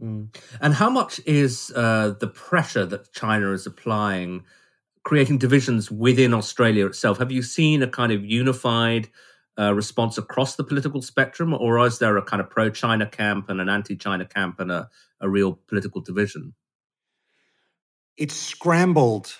Mm. 0.00 0.34
And 0.60 0.74
how 0.74 0.90
much 0.90 1.20
is 1.26 1.72
uh, 1.74 2.14
the 2.20 2.28
pressure 2.28 2.86
that 2.86 3.12
China 3.12 3.52
is 3.52 3.66
applying 3.66 4.44
creating 5.04 5.38
divisions 5.38 5.90
within 5.90 6.34
Australia 6.34 6.86
itself? 6.86 7.18
Have 7.18 7.32
you 7.32 7.42
seen 7.42 7.82
a 7.82 7.88
kind 7.88 8.12
of 8.12 8.24
unified 8.24 9.08
uh, 9.58 9.74
response 9.74 10.16
across 10.18 10.56
the 10.56 10.64
political 10.64 11.02
spectrum, 11.02 11.52
or 11.52 11.84
is 11.84 11.98
there 11.98 12.16
a 12.16 12.22
kind 12.22 12.40
of 12.40 12.48
pro 12.48 12.70
China 12.70 13.06
camp 13.06 13.48
and 13.48 13.60
an 13.60 13.68
anti 13.68 13.96
China 13.96 14.24
camp 14.24 14.60
and 14.60 14.70
a, 14.70 14.88
a 15.20 15.28
real 15.28 15.58
political 15.66 16.00
division? 16.00 16.54
It's 18.16 18.34
scrambled 18.34 19.36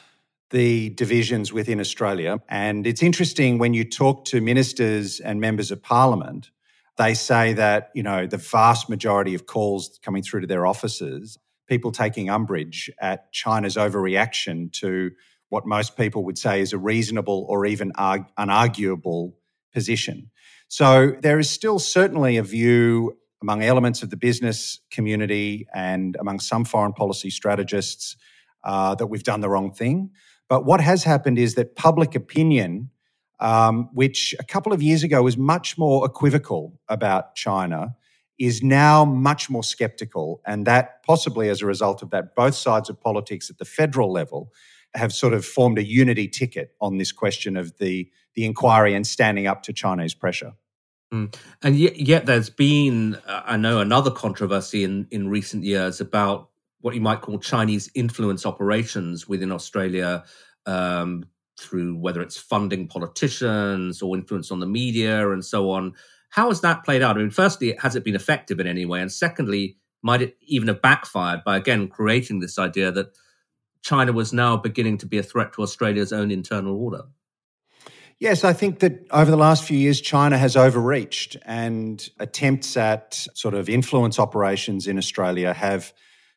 the 0.50 0.91
divisions 0.91 1.53
within 1.53 1.79
Australia. 1.79 2.41
And 2.49 2.87
it's 2.87 3.03
interesting 3.03 3.59
when 3.59 3.75
you 3.75 3.85
talk 3.85 4.25
to 4.27 4.41
ministers 4.41 5.21
and 5.21 5.41
members 5.41 5.71
of 5.71 5.83
parliament, 5.83 6.50
they 6.99 7.14
say 7.14 7.55
that, 7.55 7.90
you 7.95 8.02
know, 8.02 8.26
the 8.26 8.37
vast 8.37 8.90
majority 8.90 9.35
of 9.35 9.47
calls 9.47 9.99
coming 10.02 10.23
through 10.23 10.43
to 10.43 10.47
their 10.47 10.67
offices, 10.67 11.38
people 11.69 11.93
taking 11.93 12.28
umbrage 12.28 12.90
at 13.00 13.33
China's 13.33 13.76
overreaction 13.76 14.73
to 14.73 15.12
what 15.49 15.67
most 15.67 15.97
people 15.97 16.25
would 16.25 16.37
say 16.37 16.61
is 16.61 16.73
a 16.73 16.78
reasonable 16.78 17.47
or 17.49 17.64
even 17.64 17.93
unarguable 17.93 19.33
position. 19.73 20.31
So 20.67 21.12
there 21.23 21.38
is 21.38 21.49
still 21.49 21.78
certainly 21.78 22.37
a 22.37 22.43
view 22.43 23.17
among 23.40 23.62
elements 23.62 24.02
of 24.02 24.11
the 24.11 24.17
business 24.17 24.81
community 24.90 25.67
and 25.73 26.17
among 26.21 26.40
some 26.40 26.64
foreign 26.64 26.93
policy 26.93 27.31
strategists 27.31 28.17
uh, 28.64 28.95
that 28.97 29.07
we've 29.07 29.23
done 29.23 29.40
the 29.40 29.49
wrong 29.49 29.73
thing. 29.73 30.11
But 30.49 30.64
what 30.64 30.81
has 30.81 31.05
happened 31.05 31.38
is 31.38 31.55
that 31.55 31.76
public 31.76 32.14
opinion, 32.14 32.90
um, 33.40 33.88
which 33.92 34.35
a 34.38 34.45
couple 34.45 34.73
of 34.73 34.83
years 34.83 35.02
ago 35.02 35.23
was 35.23 35.37
much 35.37 35.78
more 35.78 36.04
equivocal 36.04 36.78
about 36.88 37.35
China, 37.35 37.95
is 38.38 38.62
now 38.62 39.04
much 39.04 39.50
more 39.50 39.64
skeptical. 39.64 40.40
And 40.47 40.66
that 40.66 41.02
possibly 41.02 41.49
as 41.49 41.62
a 41.62 41.66
result 41.66 42.02
of 42.02 42.11
that, 42.11 42.35
both 42.35 42.54
sides 42.54 42.88
of 42.88 43.00
politics 43.00 43.50
at 43.50 43.59
the 43.59 43.64
federal 43.64 44.12
level 44.12 44.52
have 44.95 45.12
sort 45.12 45.35
of 45.35 45.45
formed 45.45 45.78
a 45.78 45.85
unity 45.85 46.28
ticket 46.28 46.75
on 46.80 46.99
this 46.99 47.12
question 47.12 47.57
of 47.57 47.76
the, 47.78 48.11
the 48.35 48.45
inquiry 48.45 48.95
and 48.95 49.07
standing 49.07 49.47
up 49.47 49.62
to 49.64 49.73
Chinese 49.73 50.14
pressure. 50.14 50.52
Mm. 51.12 51.35
And 51.62 51.76
yet, 51.76 51.97
yet, 51.97 52.26
there's 52.26 52.50
been, 52.50 53.16
uh, 53.26 53.42
I 53.47 53.57
know, 53.57 53.80
another 53.80 54.11
controversy 54.11 54.85
in, 54.85 55.07
in 55.11 55.28
recent 55.28 55.64
years 55.64 56.00
about 56.00 56.50
what 56.80 56.95
you 56.95 57.00
might 57.00 57.23
call 57.23 57.38
Chinese 57.38 57.90
influence 57.95 58.47
operations 58.47 59.26
within 59.26 59.50
Australia 59.50 60.25
um, 60.66 61.25
through 61.59 61.97
whether 61.97 62.21
it's 62.21 62.37
funding 62.37 62.88
politicians 62.88 64.03
or 64.03 64.17
influence 64.17 64.50
on 64.50 64.61
the 64.61 64.67
media 64.67 65.31
and 65.31 65.45
so 65.45 65.71
on. 65.71 65.95
How 66.31 66.49
has 66.49 66.61
that 66.61 66.85
played 66.85 67.03
out? 67.03 67.17
I 67.17 67.21
mean, 67.21 67.31
firstly, 67.31 67.77
has 67.81 67.97
it 67.97 68.05
been 68.05 68.15
effective 68.15 68.61
in 68.61 68.67
any 68.67 68.85
way? 68.85 69.00
And 69.00 69.11
secondly, 69.11 69.77
might 70.03 70.23
it 70.23 70.37
even 70.43 70.69
have 70.69 70.83
backfired 70.83 71.43
by 71.45 71.57
again 71.57 71.88
creating 71.88 72.41
this 72.41 72.59
idea 72.59 72.93
that 72.93 73.17
China 73.83 74.12
was 74.12 74.33
now 74.33 74.57
beginning 74.57 74.99
to 74.99 75.07
be 75.07 75.19
a 75.19 75.23
threat 75.23 75.53
to 75.55 75.62
Australia's 75.62 76.12
own 76.12 76.31
internal 76.31 76.77
order? 76.77 77.05
Yes, 78.21 78.43
I 78.43 78.53
think 78.53 78.81
that 78.81 79.07
over 79.12 79.31
the 79.31 79.37
last 79.37 79.62
few 79.62 79.79
years, 79.79 80.00
China 80.00 80.37
has 80.37 80.57
overreached 80.57 81.37
and 81.45 82.09
attempts 82.19 82.77
at 82.77 83.15
sort 83.35 83.55
of 83.55 83.69
influence 83.69 84.19
operations 84.19 84.88
in 84.88 84.99
Australia 84.99 85.55
have 85.55 85.93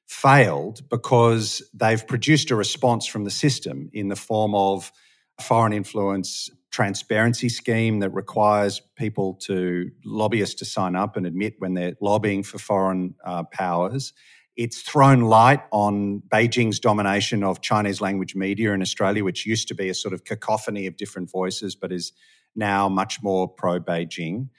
failed 0.08 0.88
because 0.90 1.64
they've 1.74 2.06
produced 2.06 2.52
a 2.52 2.56
response 2.56 3.08
from 3.08 3.24
the 3.24 3.32
system 3.32 3.90
in 3.94 4.10
the 4.10 4.16
form 4.16 4.54
of 4.54 4.92
foreign 5.42 5.74
influence 5.74 6.50
transparency 6.72 7.50
scheme 7.50 8.00
that 8.00 8.10
requires 8.12 8.82
people 8.96 9.34
to 9.34 9.92
lobbyists 10.06 10.56
to 10.56 10.66
sign 10.66 10.96
up 10.96 11.18
and 11.18 11.28
admit 11.28 11.56
when 11.60 11.74
they're 11.74 11.96
lobbying 12.02 12.44
for 12.44 12.58
foreign 12.58 13.14
uh, 13.26 13.44
powers. 13.52 14.14
It's 14.56 14.82
thrown 14.82 15.22
light 15.22 15.62
on 15.72 16.22
Beijing's 16.30 16.80
domination 16.80 17.44
of 17.44 17.62
Chinese 17.62 18.00
language 18.00 18.36
media 18.36 18.74
in 18.74 18.82
Australia, 18.82 19.24
which 19.24 19.46
used 19.46 19.68
to 19.68 19.76
be 19.76 19.90
a 19.90 19.94
sort 19.94 20.14
of 20.14 20.24
cacophony 20.24 20.88
of 20.88 20.98
different 20.98 21.30
voices, 21.30 21.76
but 21.76 21.92
is 21.92 22.14
now 22.56 22.88
much 22.88 23.22
more 23.22 23.48
pro 23.48 23.80
Beijing. 23.80 24.50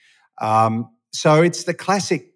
Um, 0.40 0.90
so 1.12 1.42
it's 1.42 1.64
the 1.64 1.74
classic 1.74 2.32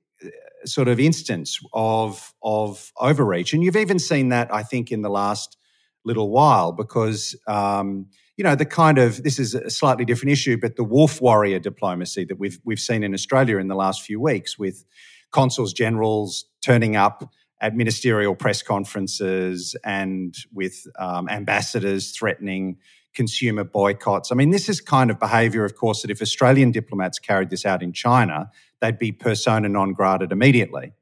sort 0.65 0.89
of 0.89 0.99
instance 1.01 1.61
of 1.73 2.35
of 2.43 2.93
overreach, 2.99 3.53
and 3.53 3.63
you've 3.63 3.77
even 3.77 3.99
seen 3.99 4.31
that 4.31 4.53
I 4.53 4.63
think 4.63 4.91
in 4.91 5.03
the 5.03 5.11
last 5.11 5.57
little 6.05 6.31
while 6.31 6.73
because 6.73 7.35
um, 7.47 8.07
you 8.37 8.45
know 8.45 8.55
the 8.55 8.67
kind 8.67 8.99
of 8.99 9.23
this 9.23 9.39
is 9.39 9.55
a 9.55 9.71
slightly 9.71 10.05
different 10.05 10.33
issue, 10.33 10.59
but 10.59 10.77
the 10.77 10.85
wolf 10.85 11.21
warrior 11.21 11.59
diplomacy 11.59 12.25
that 12.25 12.39
we've 12.39 12.59
we've 12.65 12.81
seen 12.81 13.03
in 13.03 13.15
Australia 13.15 13.59
in 13.59 13.69
the 13.69 13.75
last 13.75 14.03
few 14.03 14.21
weeks 14.21 14.59
with 14.59 14.85
consuls 15.33 15.73
generals 15.73 16.47
turning 16.63 16.97
up 16.97 17.31
at 17.61 17.75
ministerial 17.75 18.35
press 18.35 18.63
conferences 18.63 19.75
and 19.85 20.35
with 20.53 20.87
um, 20.99 21.29
ambassadors 21.29 22.13
threatening 22.13 22.77
consumer 23.15 23.65
boycotts. 23.65 24.31
I 24.31 24.35
mean, 24.35 24.51
this 24.51 24.69
is 24.69 24.81
kind 24.81 25.11
of 25.11 25.19
behavior, 25.19 25.65
of 25.65 25.75
course, 25.75 26.03
that 26.03 26.11
if 26.11 26.21
Australian 26.21 26.71
diplomats 26.71 27.19
carried 27.19 27.49
this 27.49 27.65
out 27.65 27.83
in 27.83 27.95
China, 27.95 28.51
they'd 28.81 28.99
be 28.99 29.11
persona 29.11 29.71
non 29.71 29.95
grata 29.95 30.29
immediately. 30.31 30.93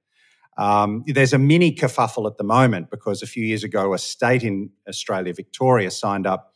Um, 0.57 1.03
there's 1.09 1.33
a 1.33 1.39
mini 1.39 1.75
kerfuffle 1.75 2.31
at 2.31 2.39
the 2.39 2.45
moment 2.45 2.89
because 2.89 3.23
a 3.23 3.27
few 3.27 3.45
years 3.45 3.65
ago, 3.65 3.93
a 3.93 3.99
state 3.99 4.45
in 4.45 4.71
Australia, 4.89 5.35
Victoria, 5.35 5.91
signed 5.91 6.29
up 6.29 6.54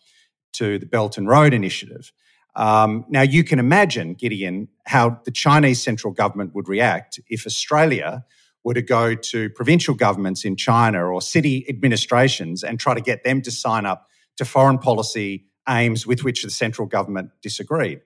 to 0.54 0.78
the 0.78 0.86
Belt 0.86 1.18
and 1.18 1.28
Road 1.28 1.54
Initiative. 1.54 2.12
Um, 2.56 3.04
now, 3.08 3.22
you 3.22 3.44
can 3.44 3.58
imagine, 3.58 4.14
Gideon, 4.14 4.68
how 4.86 5.20
the 5.24 5.30
Chinese 5.30 5.82
central 5.82 6.12
government 6.12 6.54
would 6.54 6.68
react 6.68 7.20
if 7.28 7.46
Australia 7.46 8.24
were 8.64 8.74
to 8.74 8.82
go 8.82 9.14
to 9.14 9.50
provincial 9.50 9.94
governments 9.94 10.44
in 10.44 10.56
China 10.56 11.06
or 11.06 11.22
city 11.22 11.64
administrations 11.68 12.64
and 12.64 12.80
try 12.80 12.94
to 12.94 13.00
get 13.00 13.22
them 13.22 13.40
to 13.42 13.50
sign 13.50 13.86
up 13.86 14.08
to 14.36 14.44
foreign 14.44 14.78
policy 14.78 15.46
aims 15.68 16.06
with 16.06 16.24
which 16.24 16.42
the 16.42 16.50
central 16.50 16.88
government 16.88 17.30
disagreed. 17.42 18.00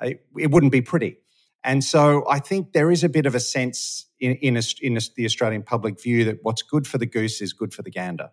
It, 0.00 0.24
it 0.36 0.50
wouldn't 0.50 0.72
be 0.72 0.82
pretty. 0.82 1.18
And 1.64 1.84
so 1.84 2.24
I 2.28 2.40
think 2.40 2.72
there 2.72 2.90
is 2.90 3.04
a 3.04 3.08
bit 3.08 3.26
of 3.26 3.34
a 3.34 3.40
sense 3.40 4.06
in, 4.18 4.32
in, 4.36 4.56
a, 4.56 4.62
in 4.80 4.96
a, 4.96 5.00
the 5.14 5.24
Australian 5.24 5.62
public 5.62 6.02
view 6.02 6.24
that 6.24 6.38
what's 6.42 6.62
good 6.62 6.86
for 6.86 6.98
the 6.98 7.06
goose 7.06 7.40
is 7.40 7.52
good 7.52 7.72
for 7.72 7.82
the 7.82 7.90
gander. 7.90 8.30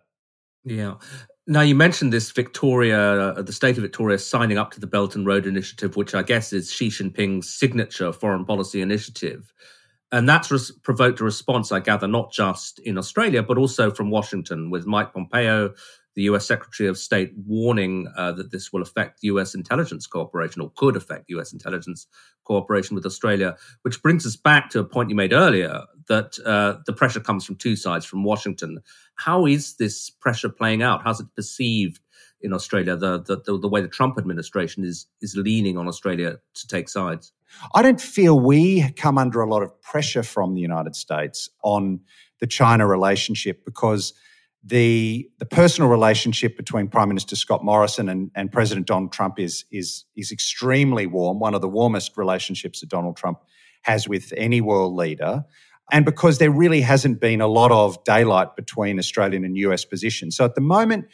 Yeah. 0.64 0.94
Now, 1.50 1.62
you 1.62 1.74
mentioned 1.74 2.12
this 2.12 2.30
Victoria, 2.30 2.96
uh, 2.96 3.42
the 3.42 3.52
state 3.52 3.76
of 3.76 3.82
Victoria 3.82 4.18
signing 4.20 4.56
up 4.56 4.70
to 4.70 4.78
the 4.78 4.86
Belt 4.86 5.16
and 5.16 5.26
Road 5.26 5.46
Initiative, 5.46 5.96
which 5.96 6.14
I 6.14 6.22
guess 6.22 6.52
is 6.52 6.70
Xi 6.70 6.90
Jinping's 6.90 7.50
signature 7.50 8.12
foreign 8.12 8.44
policy 8.44 8.80
initiative. 8.80 9.52
And 10.12 10.28
that's 10.28 10.52
res- 10.52 10.70
provoked 10.70 11.18
a 11.18 11.24
response, 11.24 11.72
I 11.72 11.80
gather, 11.80 12.06
not 12.06 12.30
just 12.30 12.78
in 12.78 12.96
Australia, 12.96 13.42
but 13.42 13.58
also 13.58 13.90
from 13.90 14.10
Washington, 14.10 14.70
with 14.70 14.86
Mike 14.86 15.12
Pompeo 15.12 15.74
the 16.14 16.22
US 16.22 16.46
Secretary 16.46 16.88
of 16.88 16.98
State 16.98 17.32
warning 17.46 18.08
uh, 18.16 18.32
that 18.32 18.50
this 18.50 18.72
will 18.72 18.82
affect 18.82 19.20
US 19.22 19.54
intelligence 19.54 20.06
cooperation 20.06 20.60
or 20.62 20.72
could 20.76 20.96
affect 20.96 21.30
US 21.30 21.52
intelligence 21.52 22.06
cooperation 22.44 22.94
with 22.94 23.06
Australia, 23.06 23.56
which 23.82 24.02
brings 24.02 24.26
us 24.26 24.36
back 24.36 24.70
to 24.70 24.80
a 24.80 24.84
point 24.84 25.10
you 25.10 25.16
made 25.16 25.32
earlier 25.32 25.82
that 26.08 26.38
uh, 26.44 26.78
the 26.86 26.92
pressure 26.92 27.20
comes 27.20 27.44
from 27.44 27.56
two 27.56 27.76
sides, 27.76 28.04
from 28.04 28.24
Washington. 28.24 28.80
How 29.14 29.46
is 29.46 29.76
this 29.76 30.10
pressure 30.10 30.48
playing 30.48 30.82
out? 30.82 31.02
How's 31.04 31.20
it 31.20 31.28
perceived 31.36 32.00
in 32.42 32.52
Australia, 32.52 32.96
the, 32.96 33.22
the, 33.22 33.58
the 33.58 33.68
way 33.68 33.82
the 33.82 33.88
Trump 33.88 34.18
administration 34.18 34.82
is, 34.82 35.06
is 35.20 35.36
leaning 35.36 35.76
on 35.76 35.86
Australia 35.86 36.38
to 36.54 36.66
take 36.66 36.88
sides? 36.88 37.32
I 37.74 37.82
don't 37.82 38.00
feel 38.00 38.40
we 38.40 38.90
come 38.92 39.18
under 39.18 39.42
a 39.42 39.48
lot 39.48 39.62
of 39.62 39.80
pressure 39.82 40.22
from 40.22 40.54
the 40.54 40.60
United 40.60 40.96
States 40.96 41.50
on 41.62 42.00
the 42.40 42.46
China 42.46 42.86
relationship 42.86 43.64
because– 43.64 44.14
the 44.62 45.28
the 45.38 45.46
personal 45.46 45.88
relationship 45.88 46.56
between 46.56 46.88
Prime 46.88 47.08
Minister 47.08 47.34
Scott 47.34 47.64
Morrison 47.64 48.08
and, 48.08 48.30
and 48.34 48.52
President 48.52 48.86
Donald 48.86 49.12
Trump 49.12 49.38
is 49.38 49.64
is 49.70 50.04
is 50.16 50.30
extremely 50.30 51.06
warm, 51.06 51.38
one 51.38 51.54
of 51.54 51.60
the 51.60 51.68
warmest 51.68 52.16
relationships 52.16 52.80
that 52.80 52.88
Donald 52.88 53.16
Trump 53.16 53.38
has 53.82 54.06
with 54.06 54.32
any 54.36 54.60
world 54.60 54.94
leader. 54.94 55.44
And 55.92 56.04
because 56.04 56.38
there 56.38 56.50
really 56.50 56.82
hasn't 56.82 57.20
been 57.20 57.40
a 57.40 57.48
lot 57.48 57.72
of 57.72 58.02
daylight 58.04 58.54
between 58.54 58.98
Australian 58.98 59.44
and 59.44 59.56
US 59.56 59.84
positions. 59.84 60.36
So 60.36 60.44
at 60.44 60.54
the 60.54 60.60
moment, 60.60 61.06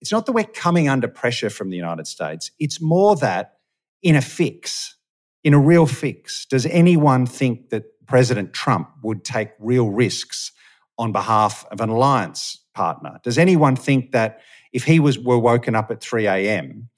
it's 0.00 0.12
not 0.12 0.26
that 0.26 0.32
we're 0.32 0.44
coming 0.44 0.88
under 0.88 1.08
pressure 1.08 1.50
from 1.50 1.70
the 1.70 1.76
United 1.76 2.06
States. 2.06 2.50
It's 2.58 2.80
more 2.80 3.16
that 3.16 3.54
in 4.02 4.14
a 4.14 4.22
fix, 4.22 4.96
in 5.42 5.52
a 5.52 5.58
real 5.58 5.86
fix, 5.86 6.46
does 6.46 6.64
anyone 6.66 7.26
think 7.26 7.70
that 7.70 7.84
President 8.06 8.52
Trump 8.52 8.88
would 9.02 9.24
take 9.24 9.50
real 9.58 9.88
risks 9.88 10.52
on 10.98 11.12
behalf 11.12 11.64
of 11.70 11.80
an 11.80 11.88
alliance 11.88 12.59
partner? 12.74 13.18
Does 13.22 13.38
anyone 13.38 13.76
think 13.76 14.12
that 14.12 14.40
if 14.72 14.84
he 14.84 15.00
was 15.00 15.18
were 15.18 15.38
woken 15.38 15.74
up 15.74 15.90
at 15.90 16.00
3 16.00 16.26
a.m., 16.26 16.88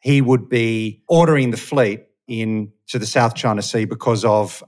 he 0.00 0.20
would 0.20 0.48
be 0.48 1.02
ordering 1.08 1.50
the 1.50 1.56
fleet 1.56 2.04
into 2.28 2.98
the 2.98 3.06
South 3.06 3.34
China 3.34 3.62
Sea 3.62 3.84
because 3.84 4.24
of 4.24 4.62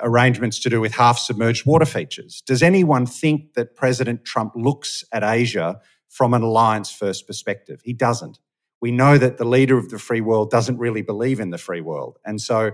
arrangements 0.00 0.58
to 0.60 0.70
do 0.70 0.80
with 0.80 0.94
half 0.94 1.18
submerged 1.18 1.66
water 1.66 1.84
features. 1.84 2.42
Does 2.46 2.62
anyone 2.62 3.06
think 3.06 3.54
that 3.54 3.76
President 3.76 4.24
Trump 4.24 4.52
looks 4.56 5.04
at 5.12 5.22
Asia 5.22 5.78
from 6.08 6.34
an 6.34 6.42
alliance 6.42 6.90
first 6.90 7.26
perspective? 7.26 7.80
He 7.84 7.92
doesn't. 7.92 8.38
We 8.80 8.90
know 8.90 9.18
that 9.18 9.36
the 9.36 9.44
leader 9.44 9.76
of 9.76 9.90
the 9.90 9.98
free 9.98 10.22
world 10.22 10.50
doesn't 10.50 10.78
really 10.78 11.02
believe 11.02 11.38
in 11.38 11.50
the 11.50 11.58
free 11.58 11.82
world. 11.82 12.18
And 12.24 12.40
so 12.40 12.72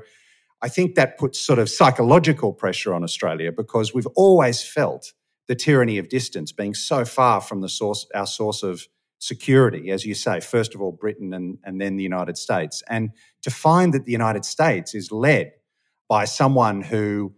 I 0.62 0.68
think 0.68 0.94
that 0.94 1.18
puts 1.18 1.38
sort 1.38 1.58
of 1.58 1.68
psychological 1.68 2.52
pressure 2.52 2.94
on 2.94 3.02
Australia 3.02 3.52
because 3.52 3.92
we've 3.92 4.06
always 4.14 4.62
felt 4.62 5.12
the 5.48 5.54
tyranny 5.54 5.98
of 5.98 6.08
distance 6.08 6.52
being 6.52 6.74
so 6.74 7.04
far 7.04 7.40
from 7.40 7.60
the 7.60 7.68
source, 7.68 8.06
our 8.14 8.26
source 8.26 8.62
of 8.62 8.86
security, 9.18 9.90
as 9.90 10.04
you 10.04 10.14
say, 10.14 10.40
first 10.40 10.74
of 10.74 10.80
all, 10.80 10.92
Britain 10.92 11.32
and, 11.32 11.58
and 11.64 11.80
then 11.80 11.96
the 11.96 12.02
United 12.02 12.36
States. 12.36 12.82
And 12.88 13.10
to 13.42 13.50
find 13.50 13.94
that 13.94 14.04
the 14.04 14.12
United 14.12 14.44
States 14.44 14.94
is 14.94 15.10
led 15.10 15.52
by 16.08 16.24
someone 16.24 16.82
who 16.82 17.34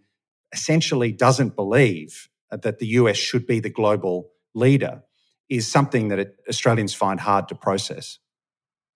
essentially 0.51 1.11
doesn't 1.11 1.55
believe 1.55 2.29
that 2.51 2.79
the 2.79 2.87
US 2.87 3.17
should 3.17 3.45
be 3.45 3.59
the 3.59 3.69
global 3.69 4.31
leader 4.53 5.03
is 5.49 5.71
something 5.71 6.09
that 6.09 6.19
it, 6.19 6.35
Australians 6.47 6.93
find 6.93 7.19
hard 7.19 7.47
to 7.49 7.55
process. 7.55 8.19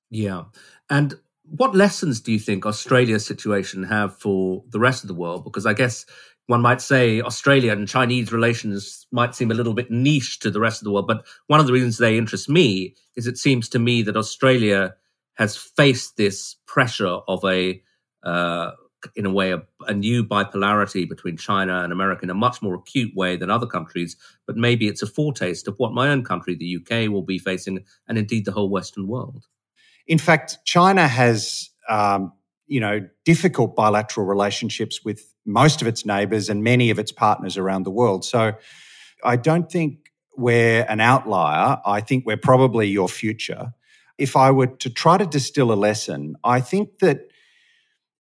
Yeah. 0.10 0.46
And 0.90 1.16
what 1.44 1.76
lessons 1.76 2.22
do 2.22 2.32
you 2.32 2.40
think 2.40 2.66
Australia's 2.66 3.26
situation 3.26 3.84
have 3.84 4.18
for 4.20 4.64
the 4.70 4.80
rest 4.80 5.04
of 5.04 5.08
the 5.08 5.14
world? 5.14 5.44
Because 5.44 5.66
I 5.66 5.74
guess 5.74 6.06
one 6.48 6.62
might 6.62 6.82
say 6.82 7.22
Australia 7.22 7.72
and 7.72 7.88
Chinese 7.88 8.34
relations 8.34 9.08
might 9.12 9.34
seem 9.34 9.52
a 9.52 9.54
little 9.54 9.74
bit 9.74 9.90
niche 9.90 10.40
to 10.40 10.52
the 10.52 10.60
rest 10.60 10.82
of 10.82 10.86
the 10.86 10.92
world. 10.92 11.08
But 11.08 11.26
one 11.48 11.60
of 11.60 11.68
the 11.68 11.74
reasons 11.74 11.98
they 11.98 12.18
interest 12.18 12.50
me 12.50 12.96
is 13.16 13.28
it 13.28 13.38
seems 13.38 13.70
to 13.70 13.80
me 13.80 14.02
that 14.04 14.18
Australia 14.18 14.94
has 15.36 15.56
faced 15.56 16.18
this 16.18 16.56
pressure 16.68 17.20
of 17.28 17.44
a, 17.46 17.82
uh, 18.24 18.72
in 19.16 19.26
a 19.26 19.32
way, 19.32 19.52
a, 19.52 19.62
a, 19.88 19.94
new 19.94 20.24
bipolarity 20.24 21.08
between 21.08 21.38
China 21.38 21.82
and 21.82 21.92
America 21.92 22.24
in 22.24 22.30
a 22.30 22.36
much 22.36 22.62
more 22.62 22.76
acute 22.76 23.16
way 23.16 23.36
than 23.36 23.50
other 23.50 23.66
countries. 23.66 24.16
But 24.46 24.58
maybe 24.58 24.88
it's 24.88 25.02
a 25.02 25.08
foretaste 25.08 25.68
of 25.68 25.76
what 25.78 25.94
my 25.94 26.10
own 26.10 26.24
country, 26.24 26.56
the 26.56 26.78
UK, 26.78 27.10
will 27.10 27.24
be 27.24 27.40
facing, 27.40 27.84
and 28.08 28.18
indeed 28.18 28.46
the 28.46 28.52
whole 28.52 28.70
Western 28.70 29.08
world. 29.08 29.46
In 30.08 30.18
fact, 30.18 30.58
China 30.66 31.08
has, 31.08 31.70
um, 31.90 32.34
you 32.68 32.80
know, 32.80 33.08
difficult 33.26 33.76
bilateral 33.76 34.26
relationships 34.26 35.04
with 35.04 35.33
most 35.46 35.82
of 35.82 35.88
its 35.88 36.06
neighbours 36.06 36.50
and 36.50 36.64
many 36.64 36.90
of 36.90 37.00
its 37.00 37.12
partners 37.12 37.58
around 37.58 37.84
the 37.84 37.92
world. 37.92 38.24
So 38.26 38.54
I 39.24 39.36
don't 39.36 39.72
think 39.72 40.12
we're 40.38 40.86
an 40.90 41.00
outlier. 41.00 41.80
I 41.86 42.02
think 42.02 42.26
we're 42.26 42.38
probably 42.38 42.88
your 42.88 43.10
future. 43.10 43.74
If 44.18 44.36
I 44.36 44.52
were 44.52 44.68
to 44.68 44.90
try 44.90 45.18
to 45.18 45.26
distill 45.26 45.72
a 45.72 45.76
lesson, 45.76 46.36
I 46.44 46.62
think 46.62 47.00
that 47.00 47.28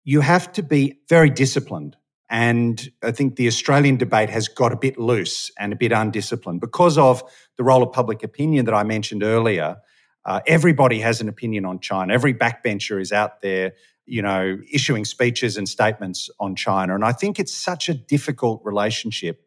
you 0.04 0.20
have 0.20 0.52
to 0.52 0.62
be 0.62 1.00
very 1.08 1.30
disciplined. 1.30 1.96
And 2.28 2.90
I 3.02 3.12
think 3.12 3.36
the 3.36 3.46
Australian 3.46 3.98
debate 3.98 4.30
has 4.30 4.48
got 4.48 4.72
a 4.72 4.76
bit 4.76 4.98
loose 4.98 5.50
and 5.58 5.72
a 5.72 5.76
bit 5.76 5.92
undisciplined 5.92 6.60
because 6.60 6.96
of 6.96 7.22
the 7.56 7.62
role 7.62 7.82
of 7.82 7.92
public 7.92 8.22
opinion 8.22 8.64
that 8.64 8.74
I 8.74 8.84
mentioned 8.84 9.22
earlier. 9.22 9.76
Uh, 10.24 10.40
everybody 10.46 11.00
has 11.00 11.20
an 11.20 11.28
opinion 11.28 11.64
on 11.66 11.78
China. 11.80 12.12
Every 12.12 12.32
backbencher 12.32 13.00
is 13.00 13.12
out 13.12 13.42
there 13.42 13.74
you 14.06 14.22
know, 14.22 14.58
issuing 14.70 15.04
speeches 15.04 15.56
and 15.56 15.68
statements 15.68 16.28
on 16.40 16.56
China. 16.56 16.94
And 16.94 17.04
I 17.04 17.12
think 17.12 17.38
it's 17.38 17.54
such 17.54 17.88
a 17.88 17.94
difficult 17.94 18.60
relationship 18.64 19.46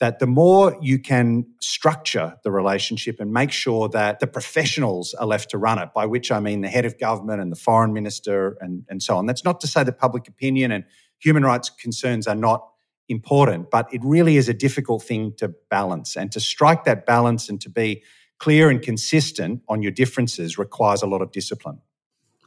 that 0.00 0.18
the 0.18 0.26
more 0.26 0.76
you 0.82 0.98
can 0.98 1.46
structure 1.60 2.36
the 2.42 2.50
relationship 2.50 3.20
and 3.20 3.32
make 3.32 3.52
sure 3.52 3.88
that 3.88 4.18
the 4.18 4.26
professionals 4.26 5.14
are 5.14 5.26
left 5.26 5.50
to 5.50 5.58
run 5.58 5.78
it, 5.78 5.90
by 5.94 6.04
which 6.04 6.32
I 6.32 6.40
mean 6.40 6.62
the 6.62 6.68
head 6.68 6.84
of 6.84 6.98
government 6.98 7.40
and 7.40 7.50
the 7.50 7.56
foreign 7.56 7.92
minister 7.92 8.58
and, 8.60 8.84
and 8.88 9.02
so 9.02 9.16
on. 9.16 9.26
That's 9.26 9.44
not 9.44 9.60
to 9.60 9.66
say 9.66 9.84
that 9.84 9.98
public 9.98 10.26
opinion 10.26 10.72
and 10.72 10.84
human 11.18 11.44
rights 11.44 11.70
concerns 11.70 12.26
are 12.26 12.34
not 12.34 12.68
important, 13.08 13.70
but 13.70 13.92
it 13.92 14.00
really 14.04 14.36
is 14.36 14.48
a 14.48 14.54
difficult 14.54 15.02
thing 15.02 15.32
to 15.36 15.54
balance. 15.70 16.16
And 16.16 16.32
to 16.32 16.40
strike 16.40 16.84
that 16.84 17.06
balance 17.06 17.48
and 17.48 17.60
to 17.60 17.70
be 17.70 18.02
clear 18.38 18.70
and 18.70 18.82
consistent 18.82 19.62
on 19.68 19.82
your 19.82 19.92
differences 19.92 20.58
requires 20.58 21.02
a 21.02 21.06
lot 21.06 21.22
of 21.22 21.30
discipline. 21.30 21.78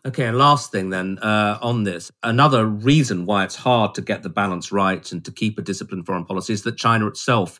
Okay, 0.08 0.26
and 0.26 0.38
last 0.38 0.72
thing 0.72 0.90
then 0.90 1.20
uh, 1.20 1.60
on 1.62 1.84
this, 1.84 2.14
another 2.24 2.66
reason 2.66 3.26
why 3.26 3.44
it's 3.44 3.58
hard 3.58 3.94
to 3.96 4.02
get 4.02 4.24
the 4.24 4.30
balance 4.30 4.72
right 4.72 5.12
and 5.12 5.26
to 5.26 5.34
keep 5.34 5.60
a 5.60 5.62
disciplined 5.62 6.06
foreign 6.06 6.24
policy 6.24 6.54
is 6.54 6.64
that 6.64 6.78
China 6.78 7.08
itself 7.08 7.60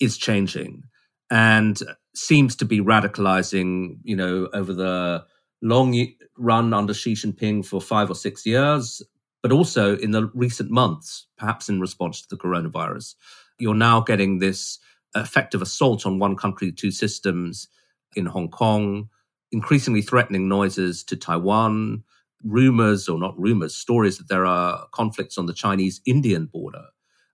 is 0.00 0.18
changing 0.18 0.82
and 1.30 1.80
seems 2.16 2.56
to 2.56 2.64
be 2.64 2.80
radicalizing. 2.80 3.98
You 4.02 4.16
know, 4.16 4.48
over 4.52 4.74
the 4.74 5.24
long 5.62 5.94
run 6.36 6.74
under 6.74 6.92
Xi 6.92 7.12
Jinping 7.12 7.64
for 7.64 7.80
five 7.80 8.10
or 8.10 8.16
six 8.16 8.44
years, 8.44 9.00
but 9.40 9.52
also 9.52 9.96
in 9.98 10.10
the 10.10 10.32
recent 10.34 10.72
months, 10.72 11.28
perhaps 11.36 11.68
in 11.68 11.78
response 11.78 12.22
to 12.22 12.28
the 12.28 12.42
coronavirus, 12.42 13.14
you're 13.60 13.72
now 13.72 14.00
getting 14.00 14.40
this 14.40 14.80
effective 15.14 15.62
assault 15.62 16.06
on 16.06 16.18
one 16.18 16.34
country, 16.34 16.72
two 16.72 16.90
systems 16.90 17.68
in 18.16 18.26
Hong 18.26 18.48
Kong 18.48 19.10
increasingly 19.52 20.02
threatening 20.02 20.48
noises 20.48 21.02
to 21.04 21.16
Taiwan, 21.16 22.04
rumors 22.44 23.08
or 23.08 23.18
not 23.18 23.38
rumors, 23.38 23.74
stories 23.74 24.18
that 24.18 24.28
there 24.28 24.46
are 24.46 24.86
conflicts 24.92 25.38
on 25.38 25.46
the 25.46 25.52
Chinese 25.52 26.00
Indian 26.06 26.46
border. 26.46 26.86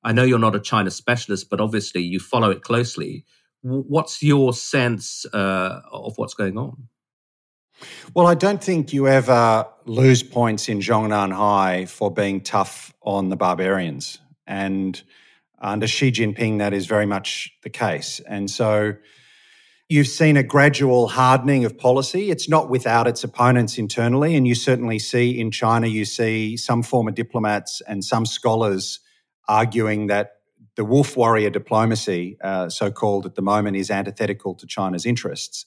I 0.02 0.12
know 0.12 0.22
you're 0.22 0.38
not 0.38 0.54
a 0.54 0.60
China 0.60 0.90
specialist, 0.90 1.48
but 1.50 1.60
obviously 1.60 2.02
you 2.02 2.20
follow 2.20 2.50
it 2.50 2.62
closely. 2.62 3.24
What's 3.62 4.22
your 4.22 4.52
sense 4.52 5.24
uh, 5.32 5.80
of 5.90 6.16
what's 6.16 6.34
going 6.34 6.58
on? 6.58 6.88
Well, 8.12 8.26
I 8.26 8.34
don't 8.34 8.62
think 8.62 8.92
you 8.92 9.08
ever 9.08 9.66
lose 9.86 10.22
points 10.22 10.68
in 10.68 10.80
Zhongnanhai 10.80 11.88
for 11.88 12.10
being 12.10 12.40
tough 12.40 12.94
on 13.02 13.30
the 13.30 13.36
barbarians. 13.36 14.18
And 14.46 15.02
under 15.58 15.86
Xi 15.86 16.12
Jinping, 16.12 16.58
that 16.58 16.72
is 16.72 16.86
very 16.86 17.06
much 17.06 17.52
the 17.62 17.70
case. 17.70 18.20
And 18.20 18.50
so 18.50 18.94
You've 19.88 20.08
seen 20.08 20.38
a 20.38 20.42
gradual 20.42 21.08
hardening 21.08 21.66
of 21.66 21.76
policy. 21.76 22.30
It's 22.30 22.48
not 22.48 22.70
without 22.70 23.06
its 23.06 23.22
opponents 23.22 23.76
internally. 23.76 24.34
And 24.34 24.48
you 24.48 24.54
certainly 24.54 24.98
see 24.98 25.38
in 25.38 25.50
China, 25.50 25.86
you 25.86 26.06
see 26.06 26.56
some 26.56 26.82
former 26.82 27.10
diplomats 27.10 27.82
and 27.86 28.02
some 28.02 28.24
scholars 28.24 29.00
arguing 29.46 30.06
that 30.06 30.36
the 30.76 30.86
wolf 30.86 31.18
warrior 31.18 31.50
diplomacy, 31.50 32.38
uh, 32.42 32.70
so 32.70 32.90
called 32.90 33.26
at 33.26 33.34
the 33.34 33.42
moment, 33.42 33.76
is 33.76 33.90
antithetical 33.90 34.54
to 34.54 34.66
China's 34.66 35.04
interests. 35.04 35.66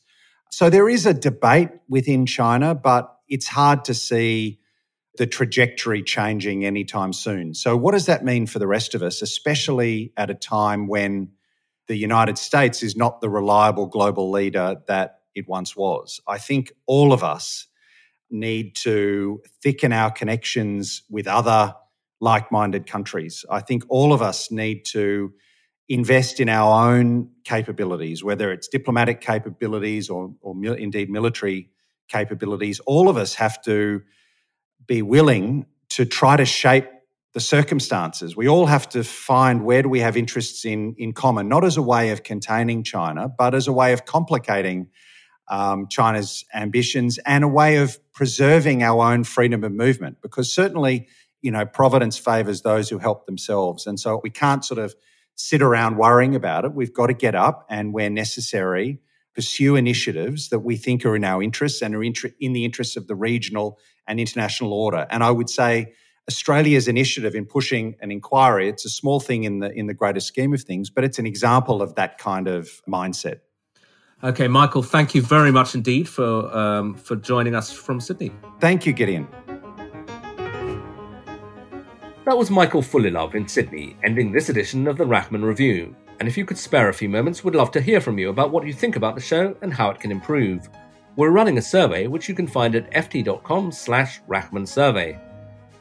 So 0.50 0.70
there 0.70 0.90
is 0.90 1.06
a 1.06 1.14
debate 1.14 1.70
within 1.88 2.26
China, 2.26 2.74
but 2.74 3.16
it's 3.30 3.48
hard 3.48 3.86
to 3.86 3.94
see 3.94 4.60
the 5.18 5.28
trajectory 5.28 6.02
changing 6.02 6.66
anytime 6.66 7.14
soon. 7.14 7.54
So, 7.54 7.76
what 7.78 7.92
does 7.94 8.06
that 8.08 8.24
mean 8.24 8.46
for 8.46 8.60
the 8.60 8.68
rest 8.68 8.96
of 8.96 9.02
us, 9.02 9.22
especially 9.22 10.14
at 10.16 10.30
a 10.30 10.36
time 10.36 10.88
when 10.88 11.30
the 11.88 11.95
United 11.97 12.38
States 12.38 12.84
is 12.84 12.95
not 12.95 13.21
the 13.21 13.30
reliable 13.30 13.88
global 13.88 14.32
leader 14.32 14.78
that 14.88 15.19
it 15.36 15.47
once 15.47 15.76
was. 15.76 16.21
I 16.28 16.38
think 16.38 16.71
all 16.86 17.13
of 17.13 17.23
us 17.23 17.67
need 18.30 18.76
to 18.76 19.41
thicken 19.62 19.93
our 19.93 20.12
connections 20.12 21.04
with 21.10 21.28
other 21.28 21.73
like 22.19 22.52
minded 22.52 22.88
countries. 22.88 23.45
I 23.50 23.62
think 23.62 23.84
all 23.89 24.13
of 24.13 24.21
us 24.21 24.52
need 24.52 24.86
to 24.88 25.34
invest 25.88 26.39
in 26.39 26.50
our 26.50 26.91
own 26.93 27.30
capabilities, 27.45 28.23
whether 28.23 28.52
it's 28.52 28.67
diplomatic 28.67 29.21
capabilities 29.21 30.10
or, 30.10 30.34
or 30.41 30.56
mil- 30.56 30.73
indeed 30.73 31.10
military 31.10 31.69
capabilities. 32.10 32.80
All 32.82 33.08
of 33.08 33.17
us 33.17 33.36
have 33.36 33.62
to 33.63 34.02
be 34.88 35.02
willing 35.02 35.65
to 35.89 36.06
try 36.06 36.36
to 36.36 36.45
shape 36.45 36.88
the 37.38 37.41
circumstances. 37.41 38.36
We 38.36 38.47
all 38.47 38.65
have 38.65 38.89
to 38.89 39.04
find 39.04 39.63
where 39.63 39.84
do 39.84 39.89
we 39.89 40.00
have 40.00 40.17
interests 40.17 40.65
in, 40.65 40.95
in 40.97 41.13
common, 41.13 41.47
not 41.47 41.63
as 41.63 41.78
a 41.78 41.84
way 41.84 42.10
of 42.10 42.23
containing 42.23 42.82
China, 42.82 43.30
but 43.30 43.54
as 43.54 43.67
a 43.67 43.71
way 43.71 43.93
of 43.93 44.06
complicating 44.06 44.89
um, 45.47 45.86
China's 45.88 46.45
ambitions 46.56 47.19
and 47.28 47.43
a 47.43 47.47
way 47.47 47.76
of 47.76 48.00
preserving 48.12 48.82
our 48.82 49.13
own 49.13 49.23
freedom 49.23 49.63
of 49.63 49.71
movement. 49.71 50.17
Because 50.23 50.52
certainly, 50.52 51.10
you 51.43 51.52
know, 51.52 51.63
providence 51.63 52.17
favors 52.17 52.63
those 52.63 52.89
who 52.89 52.97
help 52.97 53.28
themselves. 53.28 53.86
And 53.86 54.00
so 54.00 54.19
we 54.23 54.32
can't 54.32 54.65
sort 54.65 54.80
of 54.80 54.95
sit 55.36 55.62
around 55.62 55.97
worrying 55.97 56.34
about 56.34 56.65
it. 56.65 56.73
We've 56.73 56.91
got 56.91 57.06
to 57.06 57.13
get 57.13 57.36
up 57.36 57.67
and, 57.69 57.93
where 57.93 58.10
necessary, 58.10 59.00
pursue 59.36 59.76
initiatives 59.76 60.50
that 60.50 60.62
we 60.62 60.76
think 60.76 61.06
are 61.06 61.15
in 61.15 61.23
our 61.23 61.43
interests 61.43 61.84
and 61.84 61.93
are 61.93 62.04
in 62.04 62.54
the 62.54 62.65
interests 62.65 62.97
of 62.97 63.06
the 63.06 63.13
regional 63.15 63.78
and 64.08 64.19
international 64.19 64.73
order. 64.73 65.06
And 65.12 65.23
I 65.23 65.30
would 65.30 65.52
say, 65.52 65.93
Australia's 66.30 66.88
initiative 66.88 67.36
in 67.36 67.46
pushing 67.46 67.96
an 68.02 68.12
inquiry, 68.12 68.68
it's 68.68 68.86
a 68.86 68.90
small 68.90 69.20
thing 69.20 69.44
in 69.46 69.60
the 69.60 69.72
in 69.72 69.88
the 69.88 69.94
greater 69.94 70.20
scheme 70.20 70.54
of 70.54 70.62
things, 70.62 70.90
but 70.90 71.04
it's 71.04 71.20
an 71.20 71.26
example 71.26 71.82
of 71.82 71.96
that 71.96 72.18
kind 72.18 72.48
of 72.48 72.82
mindset. 72.88 73.40
Okay, 74.24 74.48
Michael, 74.48 74.82
thank 74.82 75.13
you 75.13 75.22
very 75.22 75.52
much 75.52 75.76
indeed 75.76 76.10
for 76.10 76.56
um, 76.56 76.96
for 76.96 77.16
joining 77.16 77.56
us 77.56 77.72
from 77.72 78.02
Sydney. 78.02 78.32
Thank 78.60 78.86
you, 78.86 78.94
Gideon. 78.94 79.28
That 82.26 82.38
was 82.38 82.52
Michael 82.52 82.82
Fullilove 82.82 83.36
in 83.36 83.48
Sydney, 83.48 83.96
ending 84.04 84.34
this 84.34 84.50
edition 84.50 84.86
of 84.88 84.98
the 84.98 85.06
Rachman 85.06 85.46
Review. 85.46 85.96
And 86.20 86.28
if 86.28 86.36
you 86.36 86.46
could 86.46 86.58
spare 86.58 86.90
a 86.90 86.94
few 86.94 87.08
moments, 87.08 87.44
we'd 87.44 87.56
love 87.56 87.72
to 87.72 87.80
hear 87.80 88.02
from 88.02 88.18
you 88.18 88.30
about 88.30 88.52
what 88.52 88.66
you 88.68 88.74
think 88.74 88.98
about 88.98 89.16
the 89.16 89.22
show 89.22 89.56
and 89.62 89.74
how 89.74 89.92
it 89.92 90.00
can 90.02 90.12
improve. 90.12 90.68
We're 91.16 91.30
running 91.30 91.58
a 91.58 91.62
survey 91.62 92.08
which 92.08 92.28
you 92.28 92.36
can 92.36 92.48
find 92.48 92.76
at 92.76 92.92
ft.com 92.92 93.72
slash 93.72 94.20
Rachman 94.28 94.68
Survey. 94.68 95.18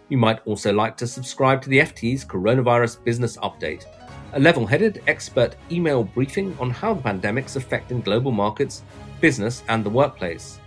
You 0.09 0.19
might 0.19 0.47
also 0.47 0.73
like 0.73 0.97
to 0.99 1.07
subscribe 1.07 1.63
to 1.63 1.69
the 1.69 1.81
FT's 1.81 2.25
Coronavirus 2.25 3.03
Business 3.05 3.37
Update, 3.39 3.87
a 4.35 4.41
level 4.41 4.67
headed 4.67 5.03
expert 5.07 5.57
email 5.71 6.05
briefing 6.05 6.57
on 6.61 6.71
how 6.71 6.95
the 6.95 7.03
pandemic's 7.03 7.57
affecting 7.57 8.01
global 8.01 8.31
markets, 8.31 8.83
business, 9.21 9.63
and 9.69 9.85
the 9.85 9.91
workplace. 9.91 10.61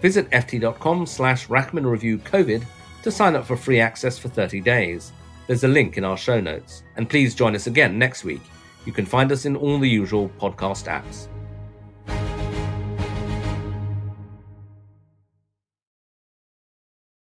Visit 0.00 0.30
ft.com 0.30 1.06
slash 1.06 1.48
Rachman 1.48 1.90
Review 1.90 2.18
COVID 2.18 2.64
to 3.02 3.10
sign 3.10 3.36
up 3.36 3.46
for 3.46 3.56
free 3.56 3.80
access 3.80 4.18
for 4.18 4.28
30 4.28 4.60
days. 4.60 5.12
There's 5.46 5.64
a 5.64 5.68
link 5.68 5.96
in 5.96 6.04
our 6.04 6.16
show 6.16 6.40
notes. 6.40 6.82
And 6.96 7.08
please 7.08 7.34
join 7.34 7.54
us 7.54 7.66
again 7.66 7.98
next 7.98 8.24
week. 8.24 8.42
You 8.84 8.92
can 8.92 9.06
find 9.06 9.32
us 9.32 9.44
in 9.44 9.56
all 9.56 9.78
the 9.78 9.88
usual 9.88 10.30
podcast 10.38 10.86
apps. 10.86 11.28